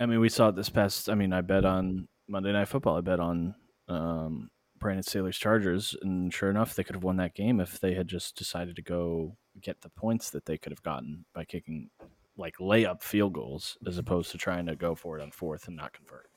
[0.00, 1.08] I mean, we saw it this past.
[1.08, 2.96] I mean, I bet on Monday Night Football.
[2.96, 3.54] I bet on
[3.88, 7.94] um, Brandon Staley's Chargers, and sure enough, they could have won that game if they
[7.94, 11.90] had just decided to go get the points that they could have gotten by kicking
[12.36, 15.76] like layup field goals as opposed to trying to go for it on fourth and
[15.76, 16.30] not convert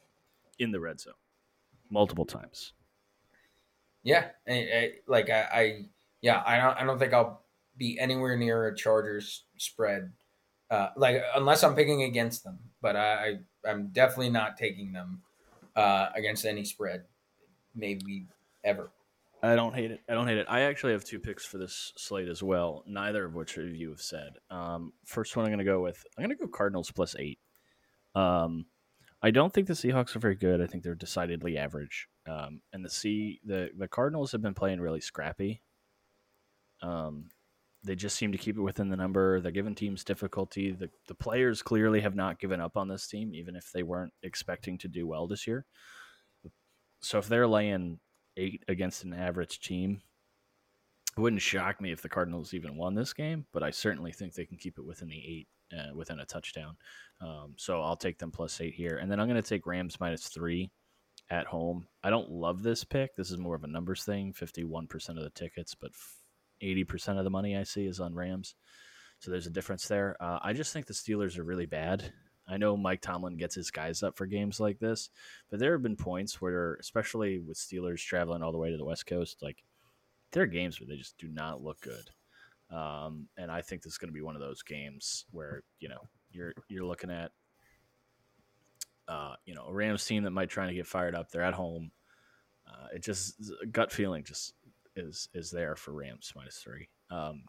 [0.58, 1.14] in the red zone
[1.92, 2.74] multiple times.
[4.04, 5.86] Yeah, I, I, like I, I,
[6.22, 7.44] yeah, I don't, I don't think I'll
[7.78, 10.12] be anywhere near a Chargers spread,
[10.70, 12.60] uh, like unless I'm picking against them.
[12.82, 15.22] But I, I am definitely not taking them
[15.76, 17.04] uh, against any spread,
[17.76, 18.28] maybe
[18.64, 18.92] ever.
[19.44, 20.02] I don't hate it.
[20.08, 20.46] I don't hate it.
[20.50, 22.84] I actually have two picks for this slate as well.
[22.86, 24.34] Neither of which of you have said.
[24.52, 26.04] Um, first one I'm going to go with.
[26.18, 27.40] I'm going to go Cardinals plus eight.
[28.14, 28.66] Um,
[29.24, 30.62] I don't think the Seahawks are very good.
[30.62, 32.08] I think they're decidedly average.
[32.28, 35.62] Um, and the C the the Cardinals have been playing really scrappy.
[36.82, 37.30] Um,
[37.84, 39.42] they just seem to keep it within the number.
[39.42, 40.72] They're giving teams difficulty.
[40.72, 44.14] The the players clearly have not given up on this team, even if they weren't
[44.24, 45.66] expecting to do well this year.
[47.02, 48.00] So if they're laying
[48.38, 50.02] eight against an average team,
[51.18, 53.46] it wouldn't shock me if the Cardinals even won this game.
[53.52, 56.78] But I certainly think they can keep it within the eight, uh, within a touchdown.
[57.20, 60.00] Um, so I'll take them plus eight here, and then I'm going to take Rams
[60.00, 60.72] minus three
[61.32, 61.88] at home.
[62.04, 63.16] I don't love this pick.
[63.16, 65.92] This is more of a numbers thing 51% of the tickets, but
[66.62, 68.56] 80% of the money I see is on Rams.
[69.20, 70.16] So there's a difference there.
[70.20, 72.12] Uh, I just think the Steelers are really bad.
[72.48, 75.10] I know Mike Tomlin gets his guys up for games like this,
[75.50, 78.86] but there have been points where, especially with Steelers traveling all the way to the
[78.86, 79.64] West Coast, like
[80.32, 82.10] there are games where they just do not look good.
[82.76, 85.90] Um, and I think this is going to be one of those games where you
[85.90, 87.32] know you're you're looking at
[89.12, 91.30] uh, you know, a Rams team that might try to get fired up.
[91.30, 91.92] They're at home.
[92.66, 94.54] Uh, it just gut feeling just
[94.96, 96.90] is is there for Rams minus three.
[97.10, 97.44] Um,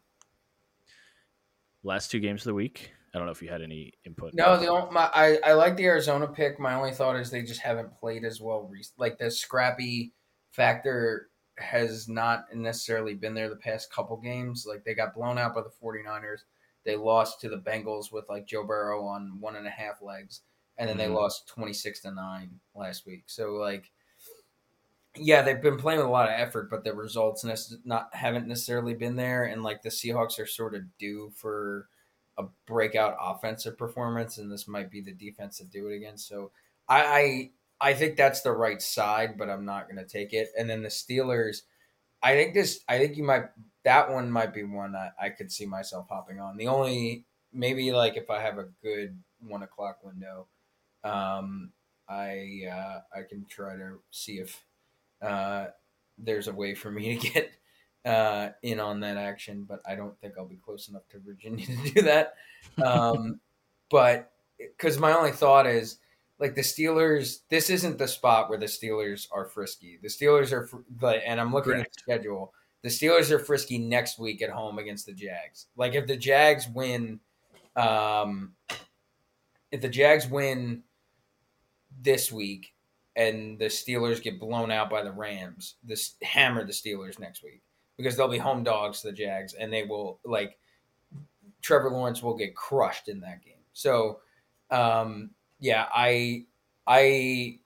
[1.82, 2.92] last two games of the week.
[3.14, 4.32] I don't know if you had any input.
[4.32, 6.58] No, the only, my, I I like the Arizona pick.
[6.58, 8.70] My only thought is they just haven't played as well.
[8.96, 10.12] Like the scrappy
[10.50, 11.28] factor
[11.58, 14.64] has not necessarily been there the past couple games.
[14.66, 16.40] Like they got blown out by the 49ers.
[16.84, 20.40] They lost to the Bengals with like Joe Burrow on one and a half legs.
[20.78, 21.00] And then Mhm.
[21.00, 23.24] they lost 26 to 9 last week.
[23.26, 23.92] So like
[25.16, 27.44] yeah, they've been playing with a lot of effort, but the results
[27.84, 29.44] not haven't necessarily been there.
[29.44, 31.88] And like the Seahawks are sort of due for
[32.38, 36.16] a breakout offensive performance, and this might be the defense to do it again.
[36.16, 36.50] So
[36.88, 37.50] I
[37.80, 40.48] I, I think that's the right side, but I'm not going to take it.
[40.58, 41.62] And then the Steelers,
[42.22, 43.44] I think this I think you might
[43.84, 46.56] that one might be one that I could see myself hopping on.
[46.56, 50.46] The only maybe like if I have a good one o'clock window,
[51.04, 51.72] um,
[52.08, 54.64] I uh, I can try to see if
[55.22, 55.66] uh,
[56.18, 57.52] there's a way for me to get
[58.04, 61.66] uh, in on that action, but I don't think I'll be close enough to Virginia
[61.84, 62.34] to do that.
[62.82, 63.40] Um,
[63.90, 65.98] but because my only thought is
[66.38, 69.98] like the Steelers, this isn't the spot where the Steelers are frisky.
[70.02, 72.52] The Steelers are, fr- the, and I'm looking at the schedule.
[72.82, 75.66] The Steelers are frisky next week at home against the Jags.
[75.76, 77.20] Like if the Jags win,
[77.76, 78.54] um,
[79.70, 80.82] if the Jags win
[82.00, 82.71] this week
[83.16, 87.62] and the Steelers get blown out by the Rams, this hammer the Steelers next week
[87.96, 90.58] because they'll be home dogs to the Jags and they will like
[91.60, 93.54] Trevor Lawrence will get crushed in that game.
[93.72, 94.20] So
[94.70, 96.46] um yeah, I
[96.86, 97.58] I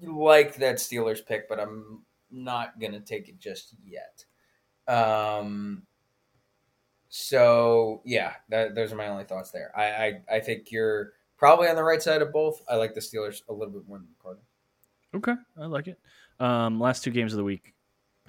[0.00, 4.24] like that Steelers pick, but I'm not gonna take it just yet.
[4.88, 5.82] Um
[7.08, 9.70] so yeah, that, those are my only thoughts there.
[9.76, 12.62] I, I I think you're probably on the right side of both.
[12.68, 14.51] I like the Steelers a little bit more than the Cardinals.
[15.14, 15.98] Okay, I like it.
[16.40, 17.74] Um, last two games of the week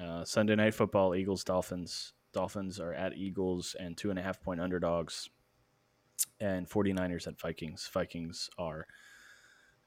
[0.02, 2.14] uh, Sunday night football, Eagles, Dolphins.
[2.34, 5.30] Dolphins are at Eagles and two and a half point underdogs,
[6.40, 7.90] and 49ers at Vikings.
[7.94, 8.88] Vikings are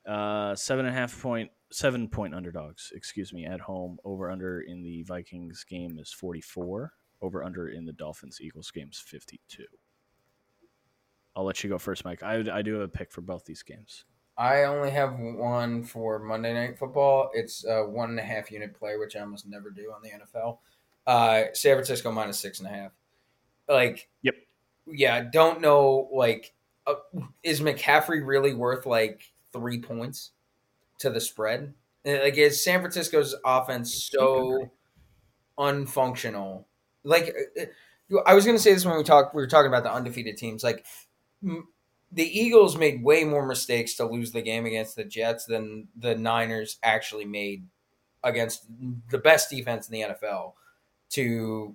[0.06, 3.98] uh, seven and a half point, seven point underdogs, excuse me, at home.
[4.04, 6.92] Over under in the Vikings game is 44.
[7.20, 9.64] Over under in the Dolphins Eagles game is 52.
[11.34, 12.22] I'll let you go first, Mike.
[12.22, 14.04] I, I do have a pick for both these games.
[14.38, 17.30] I only have one for Monday Night Football.
[17.32, 20.10] It's a one and a half unit play, which I almost never do on the
[20.10, 20.58] NFL.
[21.06, 22.92] Uh, San Francisco minus six and a half.
[23.68, 24.34] Like, Yep.
[24.86, 26.08] yeah, don't know.
[26.12, 26.52] Like,
[26.86, 26.94] uh,
[27.42, 29.22] is McCaffrey really worth like
[29.52, 30.32] three points
[30.98, 31.72] to the spread?
[32.04, 34.70] Uh, Like, is San Francisco's offense so
[35.58, 36.64] unfunctional?
[37.04, 39.34] Like, uh, uh, I was going to say this when we talked.
[39.34, 40.62] We were talking about the undefeated teams.
[40.62, 40.84] Like,
[41.42, 41.68] m-
[42.12, 46.14] the Eagles made way more mistakes to lose the game against the Jets than the
[46.14, 47.66] Niners actually made
[48.22, 48.66] against
[49.10, 50.52] the best defense in the NFL
[51.10, 51.74] to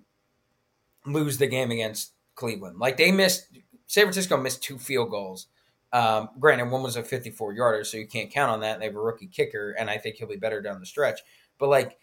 [1.05, 2.79] lose the game against Cleveland.
[2.79, 3.47] Like they missed,
[3.87, 5.47] San Francisco missed two field goals.
[5.93, 8.79] Um, granted, one was a 54 yarder, so you can't count on that.
[8.79, 11.19] They have a rookie kicker, and I think he'll be better down the stretch.
[11.59, 11.97] But like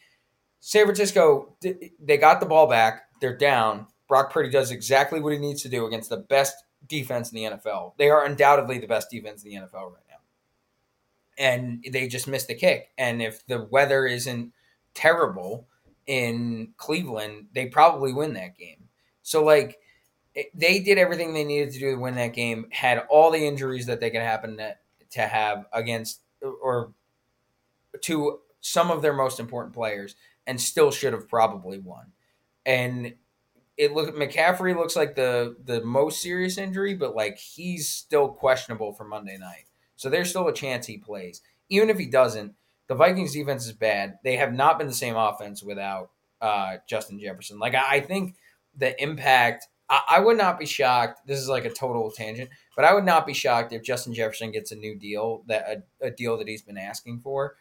[0.61, 3.05] San Francisco, they got the ball back.
[3.21, 3.87] They're down.
[4.09, 6.55] Brock Purdy does exactly what he needs to do against the best
[6.87, 7.95] defense in the NFL.
[7.99, 10.17] They are undoubtedly the best defense in the NFL right now.
[11.39, 12.91] And they just missed the kick.
[12.99, 14.53] And if the weather isn't
[14.95, 15.69] terrible
[16.07, 18.89] in Cleveland, they probably win that game.
[19.23, 19.79] So, like,
[20.55, 23.87] they did everything they needed to do to win that game, had all the injuries
[23.87, 24.77] that they could happen to,
[25.11, 26.93] to have against or
[28.03, 30.17] to some of their most important players,
[30.47, 32.13] and still should have probably won.
[32.65, 33.15] And
[33.79, 38.93] it look McCaffrey looks like the the most serious injury, but like he's still questionable
[38.93, 39.67] for Monday night.
[39.97, 41.41] So there's still a chance he plays.
[41.71, 42.55] Even if he doesn't,
[42.89, 44.19] the Vikings defense is bad.
[44.25, 46.11] They have not been the same offense without
[46.41, 47.59] uh, Justin Jefferson.
[47.59, 48.35] Like I I think
[48.77, 49.69] the impact.
[49.89, 51.27] I, I would not be shocked.
[51.27, 54.51] This is like a total tangent, but I would not be shocked if Justin Jefferson
[54.51, 57.55] gets a new deal that a, a deal that he's been asking for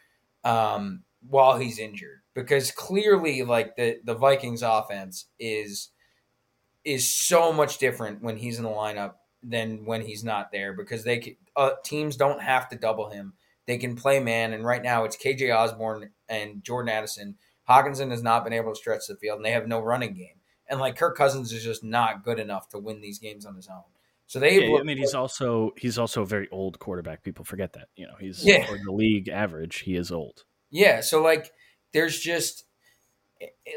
[0.44, 5.90] um, while he's injured, because clearly, like the the Vikings offense is
[6.84, 11.04] is so much different when he's in the lineup than when he's not there because
[11.04, 13.34] they can, uh, teams don't have to double him.
[13.66, 17.36] They can play man, and right now it's KJ Osborn and Jordan Addison.
[17.68, 20.40] Hockenson has not been able to stretch the field, and they have no running game.
[20.68, 23.68] And like Kirk Cousins is just not good enough to win these games on his
[23.68, 23.82] own.
[24.26, 27.22] So they, Yeah, I mean, he's also he's also a very old quarterback.
[27.22, 27.88] People forget that.
[27.96, 28.66] You know, he's Yeah.
[28.66, 29.80] the league average.
[29.80, 30.44] He is old.
[30.70, 31.50] Yeah, so like
[31.92, 32.64] there's just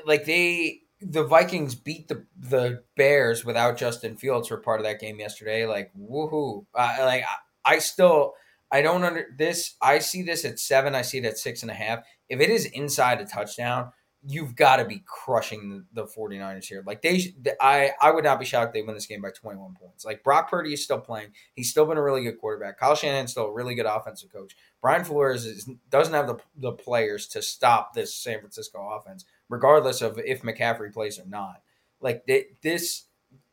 [0.05, 4.99] like they the Vikings beat the the Bears without Justin Fields for part of that
[4.99, 5.65] game yesterday.
[5.65, 6.65] Like woohoo!
[6.73, 8.33] Uh, like I, I still
[8.71, 9.75] I don't under this.
[9.81, 10.95] I see this at seven.
[10.95, 11.99] I see it at six and a half.
[12.29, 13.91] If it is inside a touchdown,
[14.23, 16.83] you've got to be crushing the, the 49ers here.
[16.85, 20.05] Like they, I, I would not be shocked they win this game by 21 points.
[20.05, 21.31] Like Brock Purdy is still playing.
[21.55, 22.79] He's still been a really good quarterback.
[22.79, 24.55] Kyle Shanahan's still a really good offensive coach.
[24.79, 30.01] Brian Flores is, doesn't have the, the players to stop this San Francisco offense, regardless
[30.01, 31.61] of if McCaffrey plays or not.
[31.99, 32.25] Like
[32.63, 33.05] this,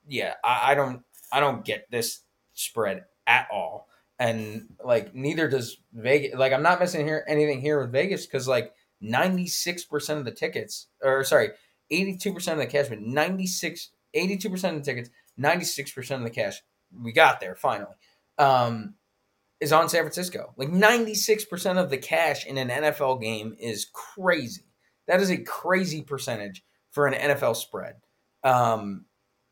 [0.06, 2.20] yeah, I, I don't, I don't get this
[2.54, 3.88] spread at all.
[4.18, 6.34] And like neither does Vegas.
[6.34, 8.72] Like I'm not missing here anything here with Vegas because like
[9.02, 11.50] 96% of the tickets, or sorry,
[11.92, 17.12] 82% of the cash, but 96, 82% of the tickets, 96% of the cash, we
[17.12, 17.94] got there finally,
[18.38, 18.94] um,
[19.60, 20.52] is on San Francisco.
[20.56, 24.67] Like 96% of the cash in an NFL game is crazy.
[25.08, 27.96] That is a crazy percentage for an NFL spread.
[28.44, 29.06] Um,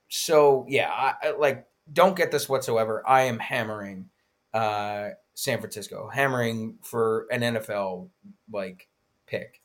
[0.08, 3.02] so yeah, I, I, like don't get this whatsoever.
[3.06, 4.08] I am hammering
[4.54, 8.08] uh, San Francisco, hammering for an NFL
[8.52, 8.88] like
[9.26, 9.60] pick.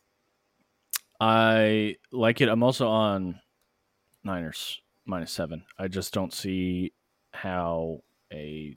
[1.19, 2.49] I like it.
[2.49, 3.39] I'm also on
[4.23, 5.63] Niners minus seven.
[5.77, 6.93] I just don't see
[7.31, 8.01] how
[8.33, 8.75] a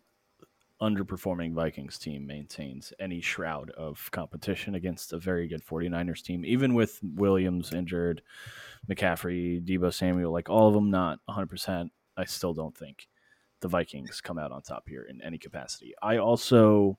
[0.84, 6.74] underperforming Vikings team maintains any shroud of competition against a very good 49ers team, even
[6.74, 8.22] with Williams injured,
[8.88, 11.90] McCaffrey, Deebo Samuel, like all of them not 100%.
[12.16, 13.08] I still don't think
[13.60, 15.94] the Vikings come out on top here in any capacity.
[16.02, 16.98] I also,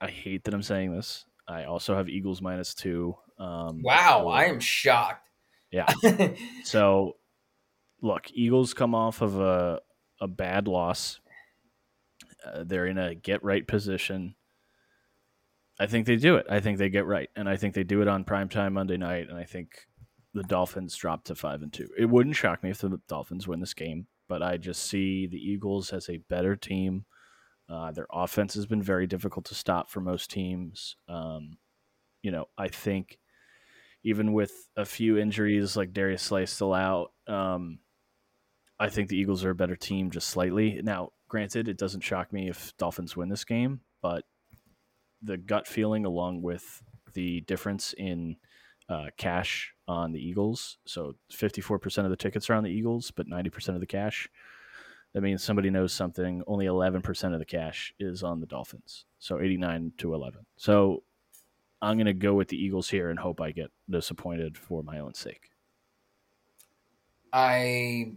[0.00, 1.26] I hate that I'm saying this.
[1.46, 3.16] I also have Eagles minus two.
[3.38, 5.28] Um, wow, I am shocked.
[5.70, 5.92] Yeah.
[6.64, 7.16] so,
[8.00, 9.80] look, Eagles come off of a
[10.20, 11.20] a bad loss.
[12.44, 14.34] Uh, they're in a get right position.
[15.78, 16.46] I think they do it.
[16.48, 19.28] I think they get right, and I think they do it on primetime Monday night.
[19.28, 19.70] And I think
[20.32, 21.88] the Dolphins drop to five and two.
[21.98, 25.38] It wouldn't shock me if the Dolphins win this game, but I just see the
[25.38, 27.06] Eagles as a better team.
[27.68, 30.96] Uh, their offense has been very difficult to stop for most teams.
[31.08, 31.56] Um,
[32.22, 33.18] you know, I think
[34.02, 37.78] even with a few injuries like Darius Slay still out, um,
[38.78, 40.80] I think the Eagles are a better team just slightly.
[40.82, 44.24] Now, granted, it doesn't shock me if Dolphins win this game, but
[45.20, 46.80] the gut feeling along with
[47.12, 48.36] the difference in
[48.88, 50.78] uh, cash on the Eagles.
[50.86, 54.28] So 54% of the tickets are on the Eagles, but 90% of the cash
[55.12, 56.44] that means somebody knows something.
[56.46, 59.04] Only 11% of the cash is on the Dolphins.
[59.18, 60.46] So 89 to 11.
[60.56, 61.02] So
[61.82, 65.00] I'm going to go with the Eagles here and hope I get disappointed for my
[65.00, 65.50] own sake.
[67.32, 68.12] I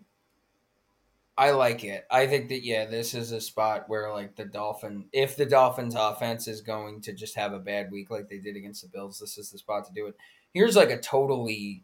[1.38, 2.06] I like it.
[2.10, 5.96] I think that yeah, this is a spot where like the Dolphin if the Dolphins
[5.96, 9.20] offense is going to just have a bad week like they did against the Bills,
[9.20, 10.16] this is the spot to do it.
[10.54, 11.84] Here's like a totally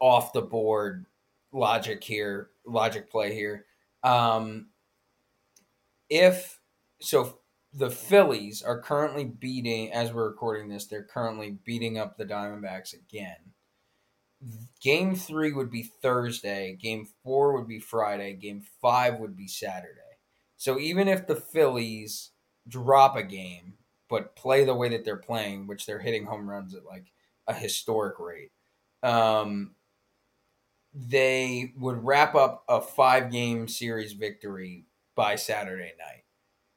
[0.00, 1.04] off the board
[1.52, 3.66] logic here, logic play here.
[4.02, 4.68] Um,
[6.08, 6.60] if
[7.00, 7.40] so,
[7.72, 12.94] the Phillies are currently beating, as we're recording this, they're currently beating up the Diamondbacks
[12.94, 13.36] again.
[14.80, 16.76] Game three would be Thursday.
[16.80, 18.34] Game four would be Friday.
[18.34, 20.00] Game five would be Saturday.
[20.56, 22.30] So even if the Phillies
[22.68, 23.74] drop a game,
[24.08, 27.06] but play the way that they're playing, which they're hitting home runs at like
[27.46, 28.52] a historic rate,
[29.02, 29.74] um,
[30.94, 34.84] they would wrap up a five game series victory
[35.16, 36.24] by Saturday night.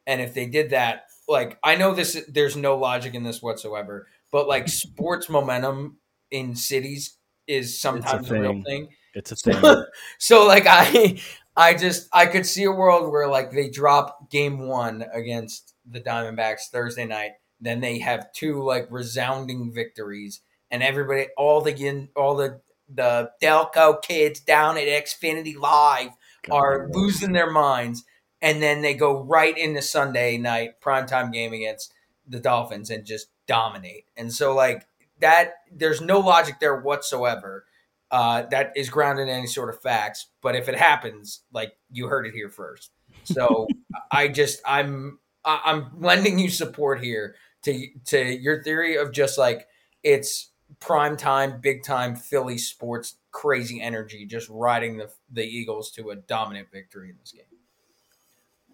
[0.05, 4.07] And if they did that, like I know this there's no logic in this whatsoever,
[4.31, 5.97] but like sports momentum
[6.31, 7.16] in cities
[7.47, 8.89] is sometimes a, real thing.
[9.13, 9.83] It's a thing.
[10.19, 11.19] so like I
[11.55, 16.01] I just I could see a world where like they drop game 1 against the
[16.01, 20.41] Diamondbacks Thursday night, then they have two like resounding victories
[20.71, 22.61] and everybody all the all the
[22.93, 26.11] the Delco kids down at Xfinity Live
[26.49, 28.03] are losing their minds,
[28.41, 31.93] and then they go right into Sunday night primetime game against
[32.25, 34.05] the Dolphins and just dominate.
[34.15, 34.85] And so, like
[35.19, 37.65] that, there's no logic there whatsoever.
[38.09, 40.27] Uh, that is grounded in any sort of facts.
[40.41, 42.91] But if it happens, like you heard it here first.
[43.25, 43.67] So
[44.11, 49.67] I just I'm I'm lending you support here to to your theory of just like
[50.03, 56.09] it's prime time, big time Philly sports crazy energy, just riding the the Eagles to
[56.11, 57.56] a dominant victory in this game.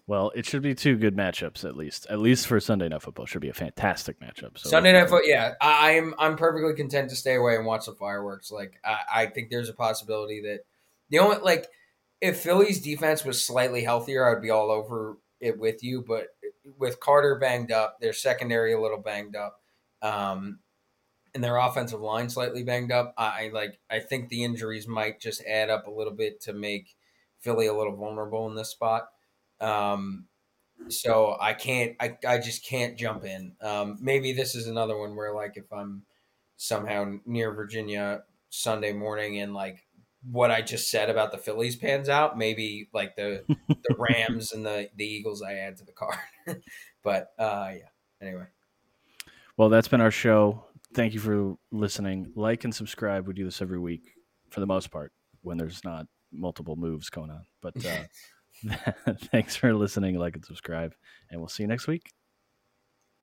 [0.06, 2.06] Well, it should be two good matchups at least.
[2.10, 4.58] At least for Sunday Night Football, should be a fantastic matchup.
[4.58, 7.86] So Sunday Night Football, yeah, I, am I'm perfectly content to stay away and watch
[7.86, 8.50] the fireworks.
[8.50, 10.60] Like I, I think there's a possibility that
[11.08, 11.68] the only like
[12.20, 16.04] if Philly's defense was slightly healthier, I'd be all over it with you.
[16.06, 16.28] But
[16.78, 19.60] with Carter banged up, their secondary a little banged up.
[20.02, 20.58] Um,
[21.34, 23.14] and their offensive line slightly banged up.
[23.18, 26.94] I, like I think the injuries might just add up a little bit to make
[27.40, 29.08] Philly a little vulnerable in this spot.
[29.60, 30.26] Um,
[30.88, 33.54] so I can't I, I just can't jump in.
[33.60, 36.02] Um, maybe this is another one where like if I'm
[36.56, 39.84] somehow near Virginia Sunday morning and like
[40.30, 44.64] what I just said about the Phillies pans out, maybe like the the Rams and
[44.64, 46.18] the the Eagles I add to the card.
[47.02, 47.88] but uh, yeah.
[48.20, 48.46] Anyway.
[49.56, 50.64] Well, that's been our show.
[50.94, 52.32] Thank you for listening.
[52.34, 53.26] Like and subscribe.
[53.26, 54.14] We do this every week
[54.50, 57.44] for the most part when there's not multiple moves going on.
[57.60, 58.04] But uh,
[59.30, 60.18] thanks for listening.
[60.18, 60.94] Like and subscribe,
[61.30, 62.12] and we'll see you next week.